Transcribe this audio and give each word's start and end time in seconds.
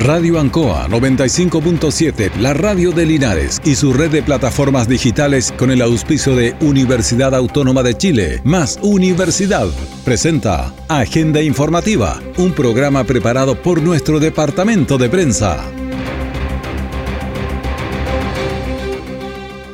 Radio 0.00 0.38
Ancoa 0.38 0.86
95.7, 0.86 2.36
la 2.36 2.54
radio 2.54 2.92
de 2.92 3.04
Linares 3.04 3.60
y 3.64 3.74
su 3.74 3.92
red 3.92 4.12
de 4.12 4.22
plataformas 4.22 4.88
digitales 4.88 5.52
con 5.58 5.72
el 5.72 5.82
auspicio 5.82 6.36
de 6.36 6.54
Universidad 6.60 7.34
Autónoma 7.34 7.82
de 7.82 7.96
Chile, 7.96 8.40
más 8.44 8.78
Universidad, 8.80 9.66
presenta 10.04 10.72
Agenda 10.86 11.42
Informativa, 11.42 12.20
un 12.36 12.52
programa 12.52 13.02
preparado 13.02 13.60
por 13.60 13.82
nuestro 13.82 14.20
departamento 14.20 14.98
de 14.98 15.08
prensa. 15.08 15.64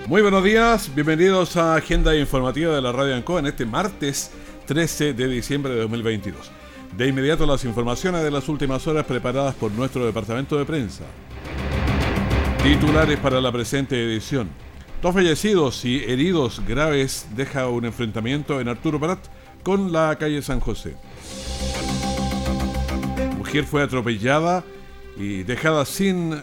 Muy 0.07 0.23
buenos 0.23 0.43
días, 0.43 0.91
bienvenidos 0.95 1.59
a 1.59 1.75
Agenda 1.75 2.17
Informativa 2.17 2.75
de 2.75 2.81
la 2.81 2.93
Radio 2.93 3.15
Ancoa 3.15 3.41
en 3.41 3.47
este 3.47 3.67
martes 3.67 4.31
13 4.65 5.13
de 5.13 5.29
diciembre 5.29 5.75
de 5.75 5.81
2022. 5.81 6.64
De 6.97 7.09
inmediato 7.09 7.45
las 7.45 7.65
informaciones 7.65 8.23
de 8.23 8.31
las 8.31 8.49
últimas 8.49 8.87
horas 8.87 9.05
preparadas 9.05 9.57
por 9.57 9.73
nuestro 9.73 10.07
departamento 10.07 10.57
de 10.57 10.65
prensa. 10.65 11.03
Titulares 12.63 13.19
para 13.19 13.41
la 13.41 13.51
presente 13.51 14.01
edición. 14.01 14.49
Dos 15.03 15.13
fallecidos 15.13 15.85
y 15.85 16.05
heridos 16.05 16.63
graves 16.67 17.27
deja 17.35 17.69
un 17.69 17.85
enfrentamiento 17.85 18.61
en 18.61 18.69
Arturo 18.69 19.01
Prat 19.01 19.19
con 19.65 19.91
la 19.91 20.17
calle 20.21 20.41
San 20.41 20.61
José. 20.61 20.95
Mujer 23.39 23.65
fue 23.65 23.83
atropellada 23.83 24.63
y 25.17 25.43
dejada 25.43 25.85
sin, 25.85 26.37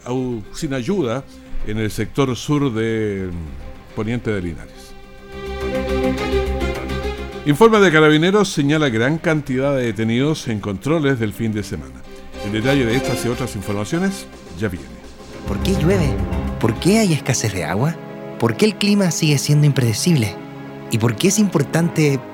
sin 0.53 0.73
ayuda 0.73 1.23
en 1.65 1.77
el 1.77 1.89
sector 1.89 2.35
sur 2.35 2.73
de 2.73 3.29
Poniente 3.95 4.31
de 4.31 4.41
Linares. 4.41 6.40
Informe 7.47 7.79
de 7.79 7.91
Carabineros 7.91 8.49
señala 8.49 8.89
gran 8.89 9.17
cantidad 9.17 9.75
de 9.75 9.85
detenidos 9.85 10.47
en 10.47 10.59
controles 10.59 11.19
del 11.19 11.33
fin 11.33 11.51
de 11.51 11.63
semana. 11.63 12.03
El 12.45 12.51
detalle 12.51 12.85
de 12.85 12.95
estas 12.95 13.25
y 13.25 13.29
otras 13.29 13.55
informaciones 13.55 14.27
ya 14.59 14.67
viene. 14.67 14.85
¿Por 15.48 15.57
qué 15.63 15.71
llueve? 15.73 16.13
¿Por 16.59 16.75
qué 16.75 16.99
hay 16.99 17.13
escasez 17.13 17.51
de 17.53 17.63
agua? 17.63 17.95
¿Por 18.37 18.55
qué 18.55 18.65
el 18.65 18.75
clima 18.75 19.09
sigue 19.09 19.39
siendo 19.39 19.65
impredecible? 19.65 20.35
¿Y 20.91 20.99
por 20.99 21.15
qué 21.15 21.29
es 21.29 21.39
importante 21.39 22.20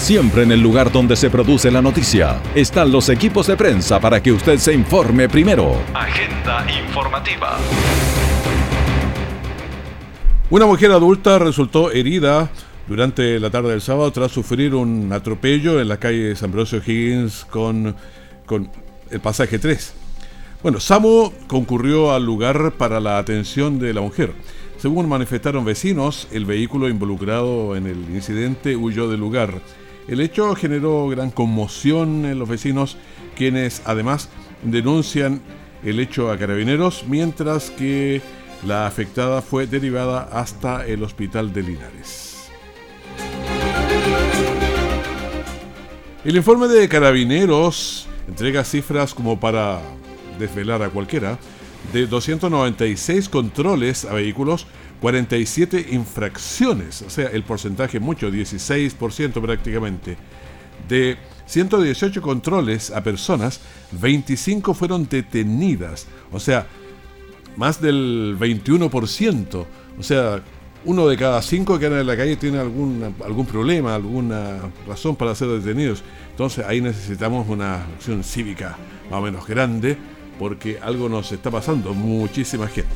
Siempre 0.00 0.44
en 0.44 0.50
el 0.50 0.60
lugar 0.60 0.90
donde 0.90 1.14
se 1.14 1.28
produce 1.28 1.70
la 1.70 1.82
noticia 1.82 2.40
están 2.54 2.90
los 2.90 3.10
equipos 3.10 3.46
de 3.46 3.56
prensa 3.56 4.00
para 4.00 4.22
que 4.22 4.32
usted 4.32 4.56
se 4.56 4.72
informe 4.72 5.28
primero. 5.28 5.76
Agenda 5.92 6.66
informativa. 6.82 7.58
Una 10.48 10.64
mujer 10.64 10.90
adulta 10.90 11.38
resultó 11.38 11.92
herida 11.92 12.50
durante 12.88 13.38
la 13.38 13.50
tarde 13.50 13.72
del 13.72 13.82
sábado 13.82 14.10
tras 14.10 14.32
sufrir 14.32 14.74
un 14.74 15.12
atropello 15.12 15.78
en 15.78 15.88
la 15.88 15.98
calle 15.98 16.34
San 16.34 16.46
Ambrosio 16.46 16.80
Higgins 16.84 17.44
con, 17.44 17.94
con 18.46 18.70
el 19.10 19.20
pasaje 19.20 19.58
3. 19.58 19.94
Bueno, 20.62 20.80
SAMU 20.80 21.30
concurrió 21.46 22.12
al 22.12 22.24
lugar 22.24 22.72
para 22.72 23.00
la 23.00 23.18
atención 23.18 23.78
de 23.78 23.92
la 23.92 24.00
mujer. 24.00 24.32
Según 24.78 25.10
manifestaron 25.10 25.66
vecinos, 25.66 26.26
el 26.32 26.46
vehículo 26.46 26.88
involucrado 26.88 27.76
en 27.76 27.86
el 27.86 27.98
incidente 28.14 28.76
huyó 28.76 29.10
del 29.10 29.20
lugar. 29.20 29.60
El 30.10 30.18
hecho 30.20 30.56
generó 30.56 31.06
gran 31.06 31.30
conmoción 31.30 32.24
en 32.24 32.40
los 32.40 32.48
vecinos, 32.48 32.96
quienes 33.36 33.80
además 33.84 34.28
denuncian 34.64 35.40
el 35.84 36.00
hecho 36.00 36.32
a 36.32 36.36
carabineros, 36.36 37.04
mientras 37.06 37.70
que 37.70 38.20
la 38.66 38.88
afectada 38.88 39.40
fue 39.40 39.68
derivada 39.68 40.28
hasta 40.32 40.84
el 40.84 41.04
hospital 41.04 41.52
de 41.52 41.62
Linares. 41.62 42.50
El 46.24 46.36
informe 46.36 46.66
de 46.66 46.88
carabineros 46.88 48.08
entrega 48.26 48.64
cifras 48.64 49.14
como 49.14 49.38
para 49.38 49.80
desvelar 50.40 50.82
a 50.82 50.90
cualquiera 50.90 51.38
de 51.92 52.08
296 52.08 53.28
controles 53.28 54.04
a 54.06 54.14
vehículos, 54.14 54.66
47 55.00 55.88
infracciones, 55.92 57.02
o 57.02 57.10
sea, 57.10 57.28
el 57.28 57.42
porcentaje 57.42 58.00
mucho, 58.00 58.30
16% 58.30 59.40
prácticamente. 59.40 60.16
De 60.88 61.16
118 61.46 62.22
controles 62.22 62.90
a 62.90 63.02
personas, 63.02 63.60
25 63.92 64.74
fueron 64.74 65.08
detenidas, 65.08 66.06
o 66.30 66.38
sea, 66.38 66.66
más 67.56 67.80
del 67.80 68.36
21%. 68.38 69.66
O 69.98 70.02
sea, 70.02 70.42
uno 70.84 71.08
de 71.08 71.16
cada 71.16 71.42
cinco 71.42 71.78
que 71.78 71.86
anda 71.86 72.00
en 72.00 72.06
la 72.06 72.16
calle 72.16 72.36
tiene 72.36 72.58
algún, 72.58 73.14
algún 73.24 73.46
problema, 73.46 73.94
alguna 73.94 74.60
razón 74.86 75.16
para 75.16 75.34
ser 75.34 75.48
detenidos. 75.48 76.02
Entonces 76.30 76.64
ahí 76.66 76.80
necesitamos 76.80 77.48
una 77.48 77.84
acción 77.84 78.24
cívica 78.24 78.76
más 79.10 79.20
o 79.20 79.22
menos 79.22 79.46
grande 79.46 79.96
porque 80.38 80.78
algo 80.80 81.08
nos 81.08 81.30
está 81.32 81.50
pasando, 81.50 81.92
muchísima 81.92 82.66
gente. 82.66 82.88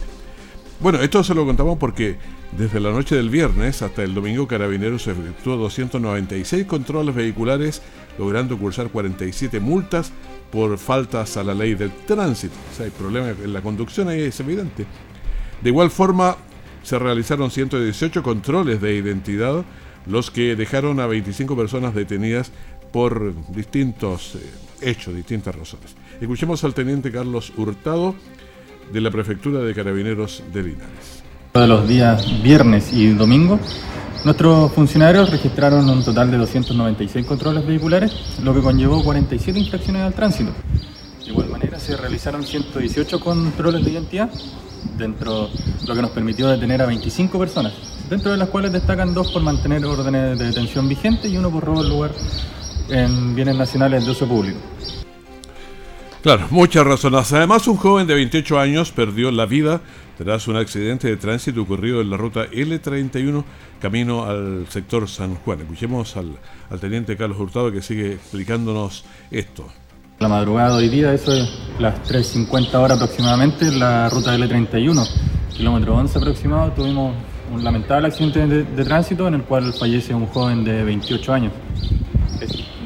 Bueno, 0.84 1.00
esto 1.00 1.24
se 1.24 1.34
lo 1.34 1.46
contamos 1.46 1.78
porque 1.78 2.18
desde 2.58 2.78
la 2.78 2.90
noche 2.90 3.16
del 3.16 3.30
viernes 3.30 3.80
hasta 3.80 4.02
el 4.02 4.12
domingo 4.12 4.46
Carabineros 4.46 5.06
efectuó 5.06 5.56
296 5.56 6.66
controles 6.66 7.14
vehiculares, 7.14 7.80
logrando 8.18 8.58
cursar 8.58 8.90
47 8.90 9.60
multas 9.60 10.12
por 10.52 10.76
faltas 10.76 11.38
a 11.38 11.42
la 11.42 11.54
ley 11.54 11.74
del 11.74 11.90
tránsito. 11.90 12.54
O 12.70 12.76
sea, 12.76 12.84
hay 12.84 12.90
problemas 12.90 13.34
en 13.42 13.54
la 13.54 13.62
conducción, 13.62 14.08
ahí 14.10 14.20
es 14.20 14.38
evidente. 14.40 14.84
De 15.62 15.70
igual 15.70 15.90
forma, 15.90 16.36
se 16.82 16.98
realizaron 16.98 17.50
118 17.50 18.22
controles 18.22 18.78
de 18.82 18.94
identidad, 18.94 19.64
los 20.04 20.30
que 20.30 20.54
dejaron 20.54 21.00
a 21.00 21.06
25 21.06 21.56
personas 21.56 21.94
detenidas 21.94 22.52
por 22.92 23.32
distintos 23.54 24.34
eh, 24.34 24.90
hechos, 24.90 25.16
distintas 25.16 25.54
razones. 25.54 25.96
Escuchemos 26.20 26.62
al 26.62 26.74
teniente 26.74 27.10
Carlos 27.10 27.54
Hurtado 27.56 28.14
de 28.92 29.00
la 29.00 29.10
Prefectura 29.10 29.60
de 29.60 29.74
Carabineros 29.74 30.42
de 30.52 30.62
Linares. 30.62 31.22
De 31.54 31.66
los 31.66 31.86
días 31.86 32.42
viernes 32.42 32.92
y 32.92 33.10
domingo 33.14 33.60
Nuestros 34.24 34.72
funcionarios 34.72 35.30
registraron 35.30 35.86
un 35.86 36.02
total 36.02 36.30
de 36.30 36.38
296 36.38 37.26
controles 37.26 37.66
vehiculares, 37.66 38.10
lo 38.42 38.54
que 38.54 38.62
conllevó 38.62 39.04
47 39.04 39.58
infracciones 39.58 40.00
al 40.00 40.14
tránsito. 40.14 40.50
De 41.22 41.30
igual 41.30 41.50
manera, 41.50 41.78
se 41.78 41.94
realizaron 41.94 42.42
118 42.42 43.20
controles 43.20 43.84
de 43.84 43.90
identidad, 43.90 44.30
dentro 44.96 45.50
lo 45.86 45.94
que 45.94 46.00
nos 46.00 46.10
permitió 46.12 46.48
detener 46.48 46.80
a 46.80 46.86
25 46.86 47.38
personas, 47.38 47.74
dentro 48.08 48.30
de 48.30 48.38
las 48.38 48.48
cuales 48.48 48.72
destacan 48.72 49.12
dos 49.12 49.30
por 49.30 49.42
mantener 49.42 49.84
órdenes 49.84 50.38
de 50.38 50.46
detención 50.46 50.88
vigentes 50.88 51.30
y 51.30 51.36
uno 51.36 51.50
por 51.50 51.62
robo 51.62 51.80
al 51.80 51.90
lugar 51.90 52.12
en 52.88 53.34
bienes 53.34 53.56
nacionales 53.56 54.06
de 54.06 54.10
uso 54.10 54.26
público. 54.26 54.58
Claro, 56.24 56.46
muchas 56.48 56.86
razones. 56.86 57.30
Además, 57.34 57.68
un 57.68 57.76
joven 57.76 58.06
de 58.06 58.14
28 58.14 58.58
años 58.58 58.92
perdió 58.92 59.30
la 59.30 59.44
vida 59.44 59.82
tras 60.16 60.48
un 60.48 60.56
accidente 60.56 61.06
de 61.06 61.18
tránsito 61.18 61.60
ocurrido 61.60 62.00
en 62.00 62.08
la 62.08 62.16
ruta 62.16 62.46
L31 62.50 63.44
camino 63.78 64.24
al 64.24 64.64
sector 64.70 65.06
San 65.06 65.34
Juan. 65.34 65.60
Escuchemos 65.60 66.16
al, 66.16 66.38
teniente 66.80 67.18
Carlos 67.18 67.38
Hurtado 67.38 67.70
que 67.70 67.82
sigue 67.82 68.14
explicándonos 68.14 69.04
esto. 69.30 69.66
La 70.18 70.28
madrugada 70.28 70.70
de 70.70 70.84
hoy 70.84 70.88
día, 70.88 71.12
eso 71.12 71.30
es 71.30 71.46
las 71.78 72.02
3.50 72.08 72.74
horas 72.76 72.96
aproximadamente, 73.02 73.70
la 73.70 74.08
ruta 74.08 74.34
L31, 74.34 75.06
kilómetro 75.54 75.94
11 75.94 76.18
aproximado, 76.18 76.72
tuvimos 76.72 77.14
un 77.52 77.62
lamentable 77.62 78.08
accidente 78.08 78.46
de, 78.46 78.84
tránsito 78.84 79.28
en 79.28 79.34
el 79.34 79.42
cual 79.42 79.74
fallece 79.74 80.14
un 80.14 80.24
joven 80.28 80.64
de 80.64 80.84
28 80.84 81.32
años. 81.34 81.52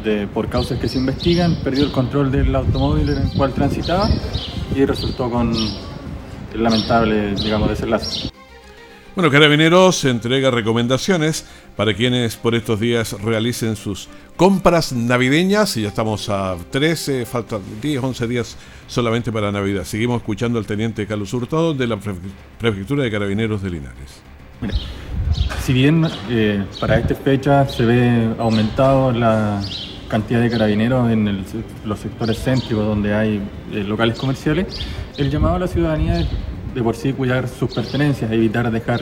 De, 0.08 0.26
por 0.26 0.48
causas 0.48 0.78
que 0.78 0.88
se 0.88 0.98
investigan, 0.98 1.56
perdió 1.62 1.84
el 1.84 1.92
control 1.92 2.32
del 2.32 2.54
automóvil 2.54 3.10
en 3.10 3.18
el 3.18 3.32
cual 3.36 3.52
transitaba 3.52 4.08
y 4.74 4.84
resultó 4.86 5.30
con 5.30 5.52
el 6.54 6.62
lamentable, 6.62 7.34
digamos, 7.34 7.68
desenlace. 7.68 8.30
Bueno, 9.14 9.30
Carabineros 9.30 10.04
entrega 10.04 10.50
recomendaciones 10.50 11.44
para 11.76 11.92
quienes 11.92 12.36
por 12.36 12.54
estos 12.54 12.80
días 12.80 13.20
realicen 13.20 13.76
sus 13.76 14.08
compras 14.36 14.92
navideñas 14.92 15.76
y 15.76 15.82
ya 15.82 15.88
estamos 15.88 16.28
a 16.28 16.56
13, 16.70 17.26
faltan 17.26 17.60
10, 17.82 18.02
11 18.02 18.26
días 18.28 18.56
solamente 18.86 19.30
para 19.30 19.52
Navidad. 19.52 19.84
Seguimos 19.84 20.18
escuchando 20.22 20.58
al 20.58 20.66
teniente 20.66 21.06
Carlos 21.06 21.34
Hurtado 21.34 21.74
de 21.74 21.86
la 21.86 21.98
Prefectura 22.58 23.02
de 23.02 23.10
Carabineros 23.10 23.60
de 23.60 23.70
Linares. 23.70 24.22
si 25.60 25.72
bien 25.72 26.06
eh, 26.30 26.64
para 26.80 26.98
esta 26.98 27.14
fecha 27.14 27.68
se 27.68 27.84
ve 27.84 28.34
aumentado 28.38 29.12
la 29.12 29.60
cantidad 30.08 30.40
de 30.40 30.50
carabineros 30.50 31.10
en 31.10 31.44
los 31.84 31.98
sectores 31.98 32.42
céntricos 32.42 32.84
donde 32.84 33.14
hay 33.14 33.40
eh, 33.72 33.84
locales 33.84 34.18
comerciales, 34.18 34.66
el 35.16 35.30
llamado 35.30 35.56
a 35.56 35.58
la 35.58 35.66
ciudadanía 35.66 36.20
es 36.20 36.28
de 36.74 36.82
por 36.82 36.96
sí 36.96 37.12
cuidar 37.12 37.48
sus 37.48 37.72
pertenencias, 37.72 38.30
evitar 38.30 38.70
dejar 38.70 39.00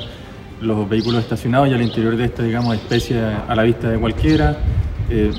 los 0.61 0.89
vehículos 0.89 1.23
estacionados 1.23 1.69
y 1.69 1.75
al 1.75 1.83
interior 1.83 2.17
de 2.17 2.25
esta, 2.25 2.43
digamos, 2.43 2.75
especie 2.75 3.21
a 3.21 3.55
la 3.55 3.63
vista 3.63 3.91
de 3.91 3.99
cualquiera, 3.99 4.59
eh, 5.11 5.31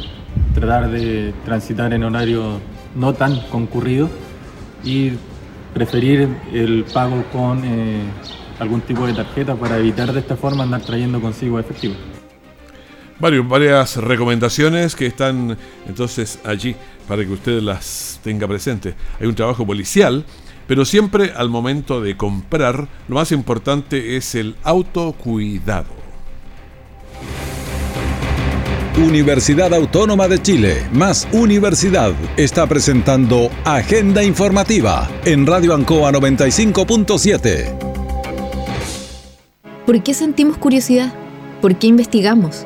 tratar 0.53 0.89
de 0.89 1.33
transitar 1.45 1.93
en 1.93 2.03
horario 2.03 2.59
no 2.95 3.13
tan 3.13 3.39
concurrido 3.49 4.09
y 4.83 5.11
preferir 5.73 6.29
el 6.53 6.85
pago 6.93 7.23
con 7.31 7.63
eh, 7.63 8.01
algún 8.59 8.81
tipo 8.81 9.05
de 9.05 9.13
tarjeta 9.13 9.55
para 9.55 9.77
evitar 9.77 10.11
de 10.11 10.19
esta 10.19 10.35
forma 10.35 10.63
andar 10.63 10.81
trayendo 10.81 11.19
consigo 11.21 11.59
efectivo. 11.59 11.95
Varias 13.19 13.97
recomendaciones 13.97 14.95
que 14.95 15.07
están 15.07 15.57
entonces 15.87 16.39
allí 16.43 16.75
para 17.07 17.25
que 17.25 17.31
usted 17.31 17.61
las 17.61 18.19
tenga 18.23 18.47
presentes. 18.47 18.95
Hay 19.19 19.27
un 19.27 19.35
trabajo 19.35 19.65
policial, 19.65 20.25
pero 20.67 20.85
siempre 20.85 21.31
al 21.35 21.49
momento 21.49 22.01
de 22.01 22.17
comprar, 22.17 22.87
lo 23.07 23.15
más 23.15 23.31
importante 23.31 24.17
es 24.17 24.35
el 24.35 24.55
autocuidado. 24.63 26.07
Universidad 28.97 29.73
Autónoma 29.75 30.27
de 30.27 30.41
Chile, 30.41 30.87
más 30.91 31.27
Universidad, 31.31 32.13
está 32.35 32.65
presentando 32.65 33.51
Agenda 33.63 34.23
Informativa 34.23 35.07
en 35.23 35.45
Radio 35.45 35.75
Ancoa 35.75 36.11
95.7. 36.11 37.77
¿Por 39.85 40.01
qué 40.01 40.15
sentimos 40.15 40.57
curiosidad? 40.57 41.13
¿Por 41.61 41.77
qué 41.77 41.85
investigamos? 41.87 42.65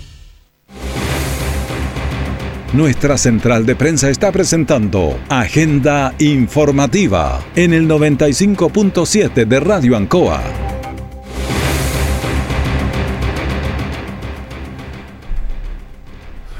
Nuestra 2.73 3.17
central 3.17 3.65
de 3.65 3.75
prensa 3.75 4.09
está 4.09 4.31
presentando 4.31 5.19
Agenda 5.27 6.15
Informativa 6.19 7.43
en 7.53 7.73
el 7.73 7.85
95.7 7.85 9.45
de 9.45 9.59
Radio 9.59 9.97
Ancoa. 9.97 10.41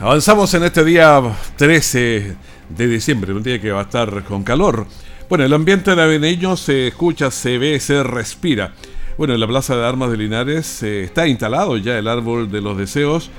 Avanzamos 0.01 0.53
en 0.53 0.63
este 0.63 0.83
día 0.83 1.21
13 1.55 2.35
de 2.67 2.87
diciembre, 2.87 3.31
un 3.31 3.41
día 3.41 3.61
que 3.61 3.71
va 3.71 3.79
a 3.79 3.83
estar 3.83 4.25
con 4.25 4.43
calor. 4.43 4.87
Bueno, 5.29 5.45
el 5.45 5.53
ambiente 5.53 5.95
navideño 5.95 6.57
se 6.57 6.87
escucha, 6.87 7.31
se 7.31 7.57
ve, 7.57 7.79
se 7.79 8.03
respira. 8.03 8.73
Bueno, 9.17 9.33
en 9.33 9.39
la 9.39 9.47
Plaza 9.47 9.77
de 9.77 9.87
Armas 9.87 10.11
de 10.11 10.17
Linares 10.17 10.83
eh, 10.83 11.03
está 11.03 11.25
instalado 11.25 11.77
ya 11.77 11.97
el 11.97 12.09
árbol 12.09 12.51
de 12.51 12.59
los 12.59 12.77
deseos 12.77 13.31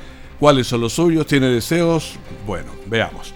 ¿Cuáles 0.43 0.67
son 0.67 0.81
los 0.81 0.95
suyos? 0.95 1.25
¿Tiene 1.25 1.47
deseos? 1.47 2.17
Bueno, 2.45 2.73
veamos. 2.87 3.33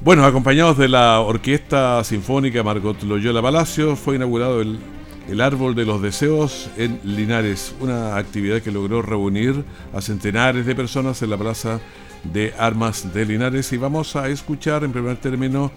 Bueno, 0.00 0.24
acompañados 0.24 0.76
de 0.76 0.88
la 0.88 1.20
Orquesta 1.20 2.02
Sinfónica 2.02 2.64
Margot 2.64 3.00
Loyola 3.04 3.40
Palacio, 3.40 3.94
fue 3.94 4.16
inaugurado 4.16 4.60
el, 4.60 4.80
el 5.28 5.40
Árbol 5.40 5.76
de 5.76 5.84
los 5.84 6.02
Deseos 6.02 6.70
en 6.76 6.98
Linares, 7.04 7.72
una 7.78 8.16
actividad 8.16 8.62
que 8.62 8.72
logró 8.72 9.00
reunir 9.00 9.62
a 9.94 10.00
centenares 10.00 10.66
de 10.66 10.74
personas 10.74 11.22
en 11.22 11.30
la 11.30 11.36
Plaza 11.36 11.78
de 12.24 12.52
Armas 12.58 13.14
de 13.14 13.24
Linares. 13.24 13.72
Y 13.72 13.76
vamos 13.76 14.16
a 14.16 14.28
escuchar 14.28 14.82
en 14.82 14.90
primer 14.90 15.18
término 15.18 15.70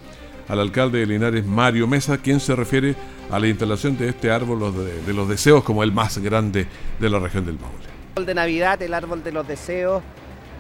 al 0.48 0.60
alcalde 0.60 1.02
de 1.02 1.06
Linares, 1.06 1.46
Mario 1.46 1.86
Mesa, 1.86 2.18
quien 2.18 2.40
se 2.40 2.56
refiere 2.56 2.96
a 3.30 3.38
la 3.38 3.48
instalación 3.48 3.96
de 3.96 4.10
este 4.10 4.32
Árbol 4.32 4.74
de 5.06 5.14
los 5.14 5.30
Deseos 5.30 5.64
como 5.64 5.84
el 5.84 5.92
más 5.92 6.18
grande 6.18 6.66
de 7.00 7.10
la 7.12 7.20
región 7.20 7.46
del 7.46 7.60
Maule 7.60 7.97
de 8.26 8.34
Navidad, 8.34 8.82
el 8.82 8.94
árbol 8.94 9.24
de 9.24 9.32
los 9.32 9.48
deseos, 9.48 10.02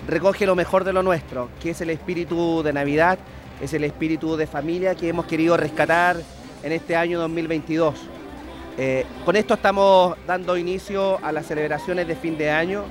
recoge 0.07 0.45
lo 0.45 0.56
mejor 0.56 0.83
de 0.83 0.94
lo 0.94 1.01
nuestro, 1.04 1.50
que 1.62 1.71
es 1.71 1.81
el 1.81 1.89
espíritu 1.89 2.62
de 2.63 2.74
Navidad, 2.74 3.18
es 3.62 3.74
el 3.74 3.83
espíritu 3.83 4.38
de 4.38 4.48
familia 4.48 4.95
que 4.95 5.09
hemos 5.09 5.25
querido 5.25 5.57
rescatar 5.57 6.18
en 6.63 6.71
este 6.71 6.95
año 6.95 7.19
2022. 7.19 7.95
Eh, 8.77 9.06
con 9.25 9.36
esto 9.36 9.56
estamos 9.56 10.15
dando 10.27 10.56
inicio 10.56 11.18
a 11.24 11.31
las 11.31 11.48
celebraciones 11.48 12.07
de 12.07 12.15
fin 12.15 12.38
de 12.38 12.51
año. 12.51 12.83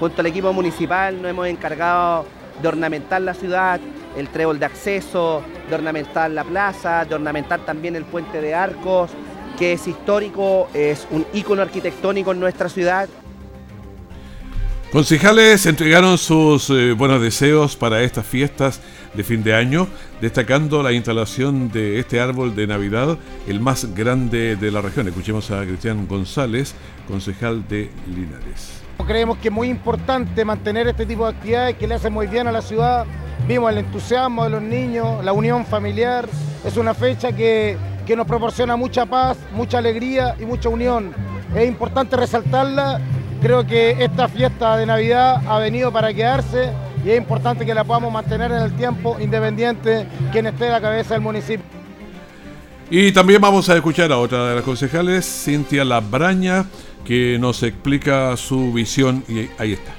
Junto 0.00 0.22
al 0.22 0.26
equipo 0.26 0.52
municipal 0.52 1.20
nos 1.20 1.30
hemos 1.30 1.46
encargado 1.46 2.24
de 2.62 2.68
ornamentar 2.68 3.20
la 3.20 3.34
ciudad, 3.34 3.78
el 4.16 4.28
trébol 4.28 4.58
de 4.58 4.66
acceso, 4.66 5.42
de 5.68 5.74
ornamentar 5.74 6.30
la 6.30 6.44
plaza, 6.44 7.04
de 7.04 7.14
ornamentar 7.14 7.60
también 7.60 7.94
el 7.94 8.04
puente 8.04 8.40
de 8.40 8.54
arcos, 8.54 9.10
que 9.58 9.74
es 9.74 9.86
histórico, 9.86 10.68
es 10.72 11.06
un 11.10 11.26
ícono 11.32 11.62
arquitectónico 11.62 12.32
en 12.32 12.40
nuestra 12.40 12.68
ciudad 12.68 13.08
Concejales 14.94 15.66
entregaron 15.66 16.16
sus 16.18 16.70
eh, 16.70 16.92
buenos 16.92 17.20
deseos 17.20 17.74
para 17.74 18.02
estas 18.02 18.24
fiestas 18.24 18.80
de 19.12 19.24
fin 19.24 19.42
de 19.42 19.52
año, 19.52 19.88
destacando 20.20 20.84
la 20.84 20.92
instalación 20.92 21.68
de 21.68 21.98
este 21.98 22.20
árbol 22.20 22.54
de 22.54 22.68
Navidad, 22.68 23.18
el 23.48 23.58
más 23.58 23.92
grande 23.92 24.54
de 24.54 24.70
la 24.70 24.80
región. 24.80 25.08
Escuchemos 25.08 25.50
a 25.50 25.64
Cristian 25.64 26.06
González, 26.06 26.76
concejal 27.08 27.66
de 27.66 27.90
Linares. 28.06 28.84
Creemos 29.04 29.38
que 29.38 29.48
es 29.48 29.54
muy 29.54 29.68
importante 29.68 30.44
mantener 30.44 30.86
este 30.86 31.06
tipo 31.06 31.24
de 31.24 31.32
actividades 31.32 31.74
que 31.74 31.88
le 31.88 31.96
hacen 31.96 32.12
muy 32.12 32.28
bien 32.28 32.46
a 32.46 32.52
la 32.52 32.62
ciudad. 32.62 33.04
Vimos 33.48 33.72
el 33.72 33.78
entusiasmo 33.78 34.44
de 34.44 34.50
los 34.50 34.62
niños, 34.62 35.24
la 35.24 35.32
unión 35.32 35.66
familiar. 35.66 36.28
Es 36.64 36.76
una 36.76 36.94
fecha 36.94 37.32
que, 37.32 37.76
que 38.06 38.14
nos 38.14 38.28
proporciona 38.28 38.76
mucha 38.76 39.06
paz, 39.06 39.38
mucha 39.56 39.78
alegría 39.78 40.36
y 40.40 40.44
mucha 40.44 40.68
unión. 40.68 41.12
Es 41.52 41.66
importante 41.66 42.16
resaltarla 42.16 43.00
Creo 43.44 43.66
que 43.66 44.02
esta 44.02 44.26
fiesta 44.26 44.74
de 44.78 44.86
Navidad 44.86 45.42
ha 45.46 45.58
venido 45.58 45.92
para 45.92 46.14
quedarse 46.14 46.70
y 47.04 47.10
es 47.10 47.18
importante 47.18 47.66
que 47.66 47.74
la 47.74 47.84
podamos 47.84 48.10
mantener 48.10 48.50
en 48.50 48.62
el 48.62 48.72
tiempo, 48.74 49.18
independiente 49.20 50.06
quien 50.32 50.46
esté 50.46 50.68
a 50.68 50.72
la 50.72 50.80
cabeza 50.80 51.12
del 51.12 51.20
municipio. 51.20 51.66
Y 52.88 53.12
también 53.12 53.42
vamos 53.42 53.68
a 53.68 53.76
escuchar 53.76 54.10
a 54.12 54.16
otra 54.16 54.48
de 54.48 54.54
las 54.54 54.64
concejales, 54.64 55.26
Cintia 55.26 55.84
Labraña, 55.84 56.64
que 57.04 57.36
nos 57.38 57.62
explica 57.62 58.34
su 58.38 58.72
visión 58.72 59.22
y 59.28 59.50
ahí 59.58 59.74
está. 59.74 59.92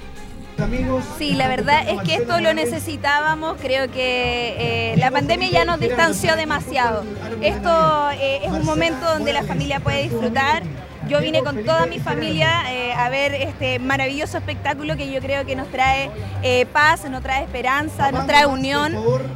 Sí, 1.20 1.34
la 1.36 1.48
verdad 1.48 1.88
es 1.88 2.02
que 2.02 2.16
esto 2.16 2.40
lo 2.40 2.52
necesitábamos, 2.56 3.58
creo 3.62 3.92
que 3.92 4.56
eh, 4.58 4.98
la 4.98 5.12
pandemia 5.12 5.52
ya 5.52 5.66
nos 5.66 5.80
distanció 5.80 6.36
demasiado. 6.36 7.04
Esto 7.42 8.10
eh, 8.20 8.40
es 8.44 8.52
un 8.52 8.66
momento 8.66 9.06
donde 9.06 9.34
la 9.34 9.44
familia 9.44 9.82
puede 9.82 10.04
disfrutar 10.04 10.64
yo 11.08 11.20
vine 11.22 11.44
con 11.44 11.64
toda 11.64 11.86
mi 11.86 12.00
familia 12.00 12.64
eh, 12.72 12.94
a 12.94 13.10
ver 13.10 13.34
este 13.36 13.80
maravilloso 13.80 14.38
espectáculo 14.38 14.96
que 14.98 15.12
yo 15.12 15.22
creo 15.22 15.46
que 15.46 15.56
nos 15.56 15.70
trae 15.70 16.10
eh, 16.42 16.66
paz, 16.66 17.10
nos 17.10 17.22
trae 17.22 17.44
esperanza, 17.44 18.12
nos 18.12 18.26
trae 18.26 18.46
unión 18.46 18.96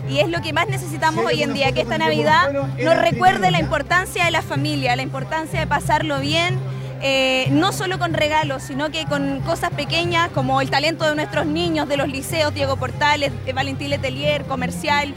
y 0.10 0.20
es 0.20 0.30
lo 0.30 0.42
que 0.42 0.54
más 0.54 0.68
necesitamos 0.68 1.26
hoy 1.26 1.44
en 1.44 1.54
día, 1.54 1.72
que 1.72 1.82
esta 1.82 1.98
Navidad 1.98 2.52
nos 2.84 2.98
recuerde 2.98 3.52
la 3.52 3.60
importancia 3.60 4.26
de 4.26 4.32
la 4.32 4.42
familia, 4.42 4.96
la 4.96 5.04
importancia 5.04 5.60
de 5.60 5.68
pasarlo 5.68 6.20
bien. 6.20 6.60
Eh, 7.02 7.48
no 7.52 7.72
solo 7.72 7.98
con 7.98 8.14
regalos, 8.14 8.62
sino 8.64 8.92
que 8.92 9.06
con 9.06 9.40
cosas 9.46 9.70
pequeñas 9.72 10.30
como 10.32 10.60
el 10.60 10.70
talento 10.70 11.06
de 11.06 11.16
nuestros 11.16 11.46
niños, 11.46 11.88
de 11.88 11.96
los 11.96 12.10
liceos, 12.10 12.54
Diego 12.54 12.76
Portales, 12.76 13.32
de 13.46 13.54
Valentín 13.54 13.90
Letelier, 13.90 14.44
comercial. 14.44 15.14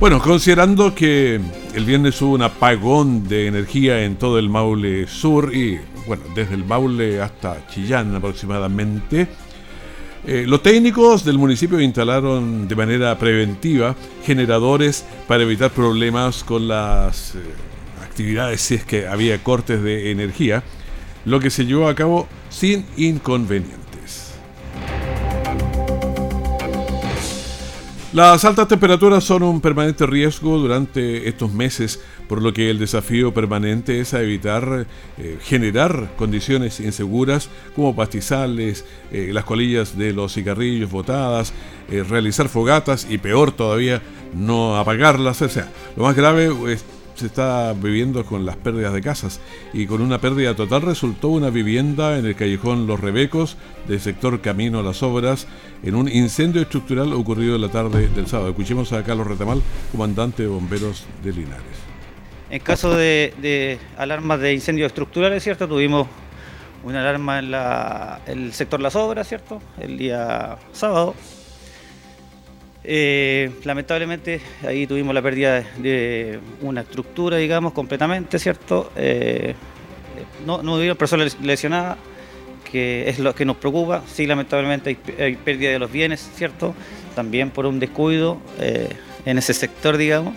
Bueno, 0.00 0.20
considerando 0.20 0.92
que 0.92 1.40
el 1.74 1.84
viernes 1.84 2.20
hubo 2.20 2.34
un 2.34 2.42
apagón 2.42 3.26
de 3.28 3.46
energía 3.46 4.04
en 4.04 4.16
todo 4.16 4.38
el 4.38 4.48
Maule 4.48 5.06
Sur 5.06 5.54
y, 5.54 5.78
bueno, 6.06 6.22
desde 6.34 6.54
el 6.54 6.64
Maule 6.64 7.20
hasta 7.20 7.66
Chillán 7.68 8.14
aproximadamente, 8.14 9.28
eh, 10.26 10.44
los 10.46 10.62
técnicos 10.62 11.24
del 11.24 11.38
municipio 11.38 11.80
instalaron 11.80 12.68
de 12.68 12.76
manera 12.76 13.18
preventiva 13.18 13.96
generadores 14.24 15.04
para 15.26 15.42
evitar 15.42 15.70
problemas 15.70 16.44
con 16.44 16.68
las 16.68 17.34
eh, 17.34 17.38
actividades 18.04 18.60
si 18.60 18.74
es 18.74 18.84
que 18.84 19.08
había 19.08 19.42
cortes 19.42 19.82
de 19.82 20.10
energía, 20.10 20.62
lo 21.24 21.40
que 21.40 21.50
se 21.50 21.64
llevó 21.64 21.88
a 21.88 21.94
cabo 21.94 22.28
sin 22.50 22.84
inconvenientes. 22.96 23.81
Las 28.12 28.44
altas 28.44 28.68
temperaturas 28.68 29.24
son 29.24 29.42
un 29.42 29.62
permanente 29.62 30.04
riesgo 30.04 30.58
durante 30.58 31.26
estos 31.30 31.50
meses, 31.50 31.98
por 32.28 32.42
lo 32.42 32.52
que 32.52 32.68
el 32.68 32.78
desafío 32.78 33.32
permanente 33.32 34.00
es 34.00 34.12
a 34.12 34.20
evitar 34.20 34.86
eh, 35.16 35.38
generar 35.42 36.10
condiciones 36.18 36.78
inseguras 36.80 37.48
como 37.74 37.96
pastizales, 37.96 38.84
eh, 39.12 39.30
las 39.32 39.46
colillas 39.46 39.96
de 39.96 40.12
los 40.12 40.34
cigarrillos 40.34 40.90
botadas, 40.90 41.54
eh, 41.90 42.04
realizar 42.06 42.50
fogatas 42.50 43.06
y 43.08 43.16
peor 43.16 43.50
todavía, 43.50 44.02
no 44.34 44.76
apagarlas. 44.76 45.40
O 45.40 45.48
sea, 45.48 45.72
lo 45.96 46.02
más 46.02 46.14
grave 46.14 46.50
es 46.70 46.84
se 47.22 47.28
está 47.28 47.72
viviendo 47.72 48.24
con 48.26 48.44
las 48.44 48.56
pérdidas 48.56 48.92
de 48.92 49.00
casas 49.00 49.40
y 49.72 49.86
con 49.86 50.02
una 50.02 50.20
pérdida 50.20 50.56
total 50.56 50.82
resultó 50.82 51.28
una 51.28 51.50
vivienda 51.50 52.18
en 52.18 52.26
el 52.26 52.34
callejón 52.34 52.88
Los 52.88 52.98
Rebecos 52.98 53.56
del 53.86 54.00
sector 54.00 54.40
Camino 54.40 54.82
las 54.82 55.04
Obras 55.04 55.46
en 55.84 55.94
un 55.94 56.08
incendio 56.08 56.62
estructural 56.62 57.12
ocurrido 57.12 57.54
en 57.54 57.60
la 57.60 57.68
tarde 57.68 58.08
del 58.08 58.26
sábado. 58.26 58.50
Escuchemos 58.50 58.92
a 58.92 59.04
Carlos 59.04 59.28
Retamal, 59.28 59.62
comandante 59.92 60.42
de 60.42 60.48
bomberos 60.48 61.06
de 61.22 61.32
Linares. 61.32 61.62
En 62.50 62.58
caso 62.58 62.92
de, 62.92 63.78
alarmas 63.96 64.40
de 64.40 64.54
incendios 64.54 64.88
estructurales, 64.88 65.44
¿cierto? 65.44 65.68
Tuvimos 65.68 66.08
una 66.82 67.08
alarma 67.08 67.38
en 68.26 68.46
el 68.46 68.52
sector 68.52 68.80
Las 68.80 68.96
Obras, 68.96 69.28
¿cierto? 69.28 69.62
El 69.78 69.96
día 69.96 70.58
sábado 70.72 71.14
eh, 72.84 73.50
lamentablemente 73.64 74.40
ahí 74.66 74.86
tuvimos 74.86 75.14
la 75.14 75.22
pérdida 75.22 75.64
de 75.78 76.40
una 76.60 76.80
estructura, 76.80 77.36
digamos, 77.36 77.72
completamente, 77.72 78.38
¿cierto? 78.38 78.90
Eh, 78.96 79.54
no, 80.44 80.62
no 80.62 80.94
personas 80.96 81.38
lesionadas, 81.40 81.98
que 82.70 83.08
es 83.08 83.18
lo 83.18 83.34
que 83.34 83.44
nos 83.44 83.56
preocupa. 83.56 84.02
Sí, 84.12 84.26
lamentablemente 84.26 84.98
hay, 85.18 85.36
pérdida 85.36 85.70
de 85.70 85.78
los 85.78 85.92
bienes, 85.92 86.28
¿cierto? 86.34 86.74
También 87.14 87.50
por 87.50 87.66
un 87.66 87.78
descuido 87.78 88.38
eh, 88.58 88.88
en 89.24 89.38
ese 89.38 89.54
sector, 89.54 89.96
digamos. 89.96 90.34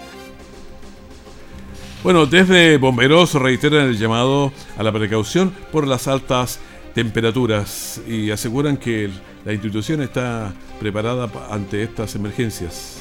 Bueno, 2.03 2.27
desde 2.27 2.77
Bomberos 2.77 3.33
reiteran 3.33 3.87
el 3.87 3.97
llamado 3.97 4.53
a 4.77 4.83
la 4.83 4.91
precaución 4.91 5.51
por 5.71 5.87
las 5.87 6.07
altas 6.07 6.59
temperaturas 6.93 7.99
y 8.07 8.29
aseguran 8.29 8.77
que 8.77 9.09
la 9.45 9.53
institución 9.53 10.01
está 10.01 10.53
preparada 10.79 11.29
ante 11.51 11.83
estas 11.83 12.15
emergencias. 12.15 12.97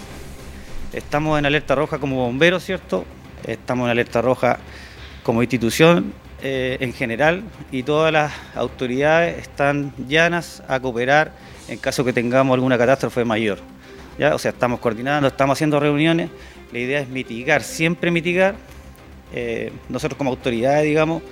Estamos 0.92 1.38
en 1.38 1.46
alerta 1.46 1.74
roja 1.74 1.98
como 1.98 2.16
bomberos, 2.16 2.62
¿cierto? 2.62 3.04
Estamos 3.46 3.86
en 3.86 3.90
alerta 3.92 4.20
roja 4.20 4.58
como 5.22 5.42
institución 5.42 6.12
eh, 6.42 6.76
en 6.80 6.92
general 6.92 7.42
y 7.72 7.82
todas 7.82 8.12
las 8.12 8.32
autoridades 8.54 9.38
están 9.38 9.94
llanas 10.06 10.62
a 10.68 10.78
cooperar 10.78 11.32
en 11.68 11.78
caso 11.78 12.04
que 12.04 12.12
tengamos 12.12 12.54
alguna 12.54 12.76
catástrofe 12.76 13.24
mayor. 13.24 13.58
O 14.32 14.38
sea, 14.38 14.52
estamos 14.52 14.78
coordinando, 14.78 15.26
estamos 15.26 15.56
haciendo 15.56 15.80
reuniones. 15.80 16.30
La 16.72 16.78
idea 16.78 17.00
es 17.00 17.08
mitigar, 17.08 17.62
siempre 17.62 18.10
mitigar. 18.10 18.54
Eh, 19.32 19.72
nosotros 19.88 20.16
como 20.16 20.30
autoridades, 20.30 20.84
digamos, 20.84 21.22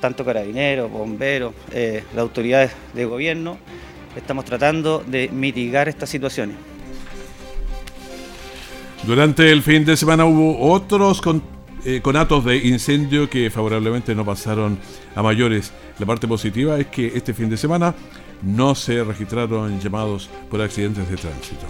tanto 0.00 0.24
carabineros, 0.24 0.90
bomberos, 0.90 1.52
eh, 1.72 2.04
las 2.14 2.22
autoridades 2.22 2.70
de 2.94 3.04
gobierno, 3.04 3.58
estamos 4.16 4.44
tratando 4.44 5.02
de 5.06 5.28
mitigar 5.28 5.88
estas 5.88 6.08
situaciones. 6.10 6.56
Durante 9.06 9.50
el 9.50 9.62
fin 9.62 9.84
de 9.84 9.96
semana 9.96 10.26
hubo 10.26 10.72
otros 10.72 11.22
eh, 11.84 12.00
conatos 12.02 12.44
de 12.44 12.58
incendio 12.58 13.30
que 13.30 13.50
favorablemente 13.50 14.14
no 14.14 14.24
pasaron 14.24 14.78
a 15.14 15.22
mayores. 15.22 15.72
La 15.98 16.06
parte 16.06 16.28
positiva 16.28 16.78
es 16.78 16.88
que 16.88 17.06
este 17.06 17.32
fin 17.32 17.48
de 17.48 17.56
semana 17.56 17.94
no 18.42 18.74
se 18.74 19.02
registraron 19.02 19.80
llamados 19.80 20.28
por 20.50 20.60
accidentes 20.60 21.08
de 21.08 21.16
tránsito. 21.16 21.66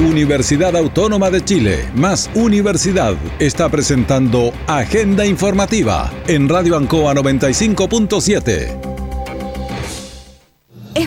Universidad 0.00 0.76
Autónoma 0.76 1.30
de 1.30 1.42
Chile, 1.42 1.88
más 1.94 2.28
Universidad, 2.34 3.14
está 3.38 3.70
presentando 3.70 4.52
Agenda 4.66 5.24
Informativa 5.24 6.12
en 6.28 6.50
Radio 6.50 6.76
Ancoa 6.76 7.14
95.7. 7.14 8.85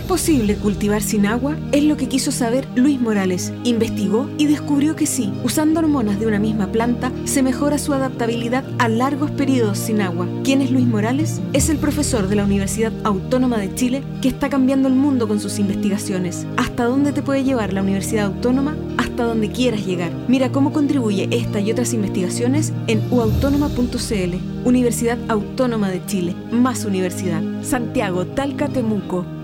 ¿Es 0.10 0.14
posible 0.14 0.56
cultivar 0.56 1.04
sin 1.04 1.28
agua? 1.28 1.56
Es 1.72 1.84
lo 1.84 1.96
que 1.96 2.10
quiso 2.10 2.32
saber 2.32 2.68
Luis 2.74 3.00
Morales. 3.00 3.54
Investigó 3.64 4.28
y 4.40 4.48
descubrió 4.48 4.96
que 4.96 5.06
sí, 5.06 5.32
usando 5.44 5.82
hormonas 5.82 6.20
de 6.20 6.26
una 6.26 6.40
misma 6.40 6.72
planta, 6.72 7.12
se 7.26 7.44
mejora 7.44 7.78
su 7.78 7.94
adaptabilidad 7.94 8.64
a 8.80 8.90
largos 8.90 9.30
periodos 9.30 9.78
sin 9.78 10.02
agua. 10.02 10.28
¿Quién 10.44 10.64
es 10.64 10.72
Luis 10.72 10.88
Morales? 10.88 11.40
Es 11.54 11.70
el 11.70 11.78
profesor 11.78 12.28
de 12.28 12.38
la 12.38 12.44
Universidad 12.44 12.92
Autónoma 13.04 13.60
de 13.60 13.76
Chile 13.76 14.02
que 14.24 14.30
está 14.30 14.50
cambiando 14.50 14.88
el 14.88 14.96
mundo 14.96 15.28
con 15.28 15.40
sus 15.40 15.60
investigaciones. 15.60 16.48
¿Hasta 16.58 16.86
dónde 16.86 17.12
te 17.12 17.22
puede 17.22 17.44
llevar 17.44 17.72
la 17.72 17.84
Universidad 17.84 18.26
Autónoma? 18.26 18.76
Hasta 18.98 19.26
donde 19.26 19.52
quieras 19.52 19.86
llegar. 19.86 20.12
Mira 20.28 20.52
cómo 20.52 20.74
contribuye 20.74 21.28
esta 21.30 21.60
y 21.60 21.72
otras 21.72 21.94
investigaciones 21.94 22.74
en 22.88 23.00
uautónoma.cl. 23.12 24.66
Universidad 24.66 25.20
Autónoma 25.28 25.90
de 25.90 26.04
Chile. 26.08 26.36
Más 26.52 26.84
universidad. 26.84 27.44
Santiago, 27.62 28.26
Talca, 28.26 28.70
Temuco. 28.70 29.39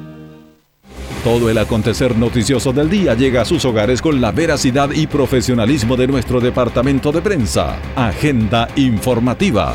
Todo 1.26 1.50
el 1.50 1.58
acontecer 1.58 2.16
noticioso 2.16 2.72
del 2.72 2.88
día 2.88 3.16
llega 3.16 3.42
a 3.42 3.46
sus 3.46 3.66
hogares 3.66 4.00
con 4.00 4.22
la 4.22 4.32
veracidad 4.32 4.92
y 4.92 5.08
profesionalismo 5.08 5.98
de 5.98 6.06
nuestro 6.06 6.40
departamento 6.40 7.12
de 7.12 7.20
prensa. 7.20 7.80
Agenda 7.96 8.68
informativa. 8.76 9.74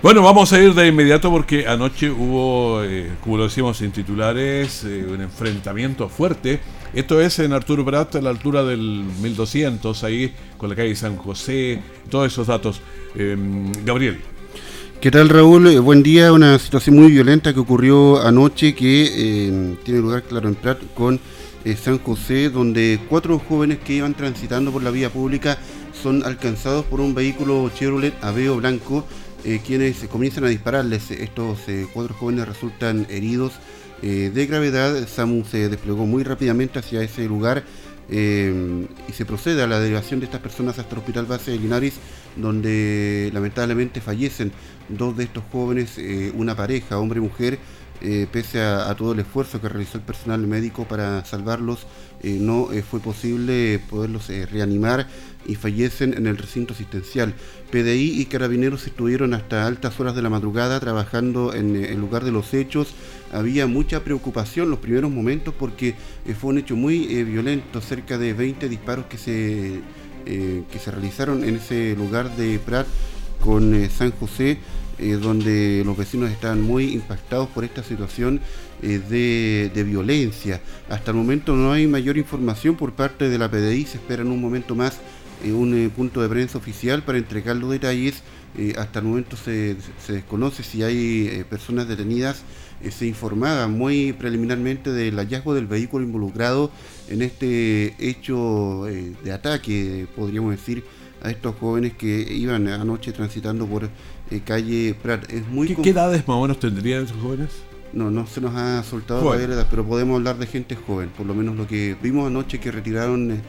Bueno, 0.00 0.22
vamos 0.22 0.52
a 0.52 0.62
ir 0.62 0.72
de 0.72 0.86
inmediato 0.86 1.32
porque 1.32 1.66
anoche 1.66 2.08
hubo, 2.08 2.84
eh, 2.84 3.10
como 3.24 3.38
lo 3.38 3.42
decíamos 3.48 3.82
en 3.82 3.90
titulares, 3.90 4.84
eh, 4.84 5.04
un 5.04 5.20
enfrentamiento 5.20 6.08
fuerte. 6.08 6.60
Esto 6.94 7.20
es 7.20 7.40
en 7.40 7.54
Arturo 7.54 7.84
Prat, 7.84 8.14
a 8.14 8.20
la 8.20 8.30
altura 8.30 8.62
del 8.62 9.02
1200, 9.20 10.04
ahí 10.04 10.32
con 10.56 10.70
la 10.70 10.76
calle 10.76 10.94
San 10.94 11.16
José, 11.16 11.82
todos 12.08 12.32
esos 12.32 12.46
datos. 12.46 12.80
Em, 13.16 13.72
Gabriel. 13.84 14.35
¿Qué 15.00 15.10
tal 15.10 15.28
Raúl? 15.28 15.66
Eh, 15.68 15.78
buen 15.78 16.02
día. 16.02 16.32
Una 16.32 16.58
situación 16.58 16.96
muy 16.96 17.12
violenta 17.12 17.52
que 17.52 17.60
ocurrió 17.60 18.22
anoche 18.22 18.74
que 18.74 19.04
eh, 19.04 19.76
tiene 19.84 20.00
lugar, 20.00 20.22
claro, 20.22 20.48
en 20.48 20.54
Prat 20.54 20.78
con 20.94 21.20
eh, 21.66 21.76
San 21.76 21.98
José, 21.98 22.48
donde 22.48 22.98
cuatro 23.06 23.38
jóvenes 23.38 23.78
que 23.78 23.92
iban 23.92 24.14
transitando 24.14 24.72
por 24.72 24.82
la 24.82 24.90
vía 24.90 25.10
pública 25.10 25.58
son 26.02 26.24
alcanzados 26.24 26.86
por 26.86 27.00
un 27.00 27.14
vehículo 27.14 27.70
Chevrolet 27.74 28.14
Aveo 28.22 28.56
blanco, 28.56 29.06
quienes 29.64 29.98
comienzan 30.08 30.44
a 30.44 30.48
dispararles. 30.48 31.10
Estos 31.10 31.58
cuatro 31.92 32.14
jóvenes 32.14 32.48
resultan 32.48 33.06
heridos 33.10 33.52
de 34.02 34.46
gravedad. 34.46 35.06
SAMU 35.06 35.44
se 35.44 35.68
desplegó 35.68 36.04
muy 36.04 36.24
rápidamente 36.24 36.80
hacia 36.80 37.02
ese 37.02 37.26
lugar 37.26 37.64
y 38.08 39.12
se 39.12 39.24
procede 39.26 39.62
a 39.62 39.66
la 39.66 39.80
delegación 39.80 40.20
de 40.20 40.26
estas 40.26 40.40
personas 40.40 40.78
hasta 40.78 40.92
el 40.92 40.98
Hospital 40.98 41.26
Base 41.26 41.50
de 41.50 41.58
Linares, 41.58 41.94
donde 42.36 43.30
lamentablemente 43.32 44.00
fallecen 44.00 44.52
dos 44.88 45.16
de 45.16 45.24
estos 45.24 45.44
jóvenes, 45.50 45.98
eh, 45.98 46.32
una 46.34 46.54
pareja, 46.54 46.98
hombre 46.98 47.18
y 47.18 47.22
mujer, 47.22 47.58
eh, 48.02 48.26
pese 48.30 48.62
a, 48.62 48.94
todo 48.94 49.12
el 49.12 49.20
esfuerzo 49.20 49.60
que 49.60 49.68
realizó 49.68 49.98
el 49.98 50.04
personal 50.04 50.46
médico 50.46 50.84
para 50.84 51.24
salvarlos, 51.24 51.86
eh, 52.26 52.38
no 52.40 52.68
fue 52.90 53.00
posible 53.00 53.80
poderlos 53.90 54.28
reanimar 54.50 55.06
y 55.46 55.54
fallecen 55.54 56.14
en 56.14 56.26
el 56.26 56.36
recinto 56.36 56.74
asistencial. 56.74 57.34
PDI 57.70 58.20
y 58.20 58.26
carabineros 58.26 58.86
estuvieron 58.86 59.34
hasta 59.34 59.66
altas 59.66 59.98
horas 60.00 60.14
de 60.16 60.22
la 60.22 60.30
madrugada 60.30 60.80
trabajando 60.80 61.54
en 61.54 61.76
el 61.76 61.98
lugar 62.00 62.24
de 62.24 62.32
los 62.32 62.52
hechos. 62.52 62.94
Había 63.32 63.66
mucha 63.66 64.02
preocupación 64.02 64.70
los 64.70 64.80
primeros 64.80 65.10
momentos 65.10 65.54
porque 65.56 65.94
fue 66.40 66.50
un 66.50 66.58
hecho 66.58 66.74
muy 66.74 67.06
violento, 67.24 67.80
cerca 67.80 68.18
de 68.18 68.32
20 68.32 68.68
disparos 68.68 69.06
que 69.06 69.18
se, 69.18 69.80
que 70.24 70.78
se 70.78 70.90
realizaron 70.90 71.44
en 71.44 71.56
ese 71.56 71.94
lugar 71.96 72.36
de 72.36 72.58
Prat 72.58 72.86
con 73.40 73.74
eh, 73.74 73.88
San 73.88 74.10
José, 74.12 74.58
eh, 74.98 75.18
donde 75.20 75.82
los 75.84 75.96
vecinos 75.96 76.30
están 76.30 76.62
muy 76.62 76.94
impactados 76.94 77.48
por 77.50 77.64
esta 77.64 77.82
situación 77.82 78.40
eh, 78.82 79.70
de, 79.72 79.84
violencia. 79.84 80.60
Hasta 80.88 81.10
el 81.10 81.18
momento 81.18 81.54
no 81.54 81.72
hay 81.72 81.86
mayor 81.86 82.16
información 82.16 82.76
por 82.76 82.92
parte 82.94 83.28
de 83.28 83.38
la 83.38 83.50
PDI, 83.50 83.84
se 83.84 83.98
espera 83.98 84.22
en 84.22 84.28
un 84.28 84.40
momento 84.40 84.74
más 84.74 84.98
un 85.44 85.92
punto 85.94 86.22
de 86.22 86.30
prensa 86.30 86.56
oficial 86.56 87.02
para 87.02 87.18
entregar 87.18 87.56
los 87.56 87.70
detalles. 87.70 88.22
hasta 88.78 89.00
el 89.00 89.04
momento 89.04 89.36
se, 89.36 89.76
desconoce 90.08 90.62
si 90.62 90.82
hay 90.82 91.44
personas 91.48 91.86
detenidas. 91.86 92.42
se 92.90 93.06
informaba 93.06 93.68
muy 93.68 94.14
preliminarmente 94.14 94.90
del 94.90 95.16
hallazgo 95.16 95.54
del 95.54 95.66
vehículo 95.66 96.06
involucrado 96.06 96.70
en 97.08 97.20
este 97.20 97.94
hecho 97.98 98.86
de 99.22 99.32
ataque, 99.32 100.06
podríamos 100.16 100.52
decir, 100.52 100.84
a 101.22 101.30
estos 101.30 101.56
jóvenes 101.56 101.94
que 101.94 102.32
iban 102.32 102.68
anoche 102.68 103.12
transitando 103.12 103.66
por 103.66 103.88
eh, 104.30 104.40
calle 104.44 104.94
Prat. 105.00 105.30
Es 105.30 105.46
muy 105.48 105.74
¿Qué, 105.74 105.90
edades 105.90 106.26
más 106.26 106.36
o 106.36 106.42
menos 106.42 106.58
tendrían 106.58 107.04
esos 107.04 107.16
jóvenes? 107.20 107.50
No, 107.92 108.10
no 108.10 108.26
se 108.26 108.40
nos 108.40 108.54
ha 108.54 108.82
soltado 108.82 109.34
la 109.34 109.42
edad, 109.42 109.66
pero 109.70 109.84
podemos 109.86 110.16
hablar 110.16 110.38
de 110.38 110.46
gente 110.46 110.76
joven. 110.76 111.08
Por 111.10 111.26
lo 111.26 111.34
menos 111.34 111.56
lo 111.56 111.66
que 111.66 111.96
vimos 112.02 112.26
anoche 112.26 112.60
que 112.60 112.70
retiraron 112.70 113.30
eh, 113.30 113.40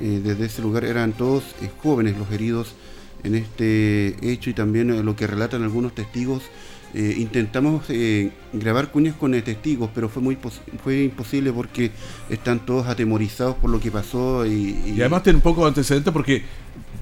eh, 0.00 0.20
desde 0.22 0.46
ese 0.46 0.62
lugar 0.62 0.84
eran 0.84 1.12
todos 1.12 1.42
jóvenes 1.82 2.16
los 2.18 2.30
heridos 2.30 2.74
en 3.24 3.34
este 3.34 4.16
hecho 4.22 4.50
y 4.50 4.54
también 4.54 5.04
lo 5.04 5.16
que 5.16 5.26
relatan 5.26 5.62
algunos 5.62 5.94
testigos. 5.94 6.42
Intentamos 6.94 7.84
grabar 8.52 8.90
cuñas 8.90 9.14
con 9.16 9.32
testigos, 9.42 9.90
pero 9.94 10.08
fue 10.08 10.22
muy 10.22 10.38
fue 10.82 11.02
imposible 11.02 11.52
porque 11.52 11.90
están 12.30 12.64
todos 12.64 12.86
atemorizados 12.86 13.56
por 13.56 13.70
lo 13.70 13.78
que 13.80 13.90
pasó. 13.90 14.46
Y, 14.46 14.76
y... 14.86 14.94
y 14.96 15.00
además 15.00 15.22
tiene 15.22 15.36
un 15.36 15.42
poco 15.42 15.62
de 15.62 15.68
antecedente 15.68 16.10
porque 16.10 16.42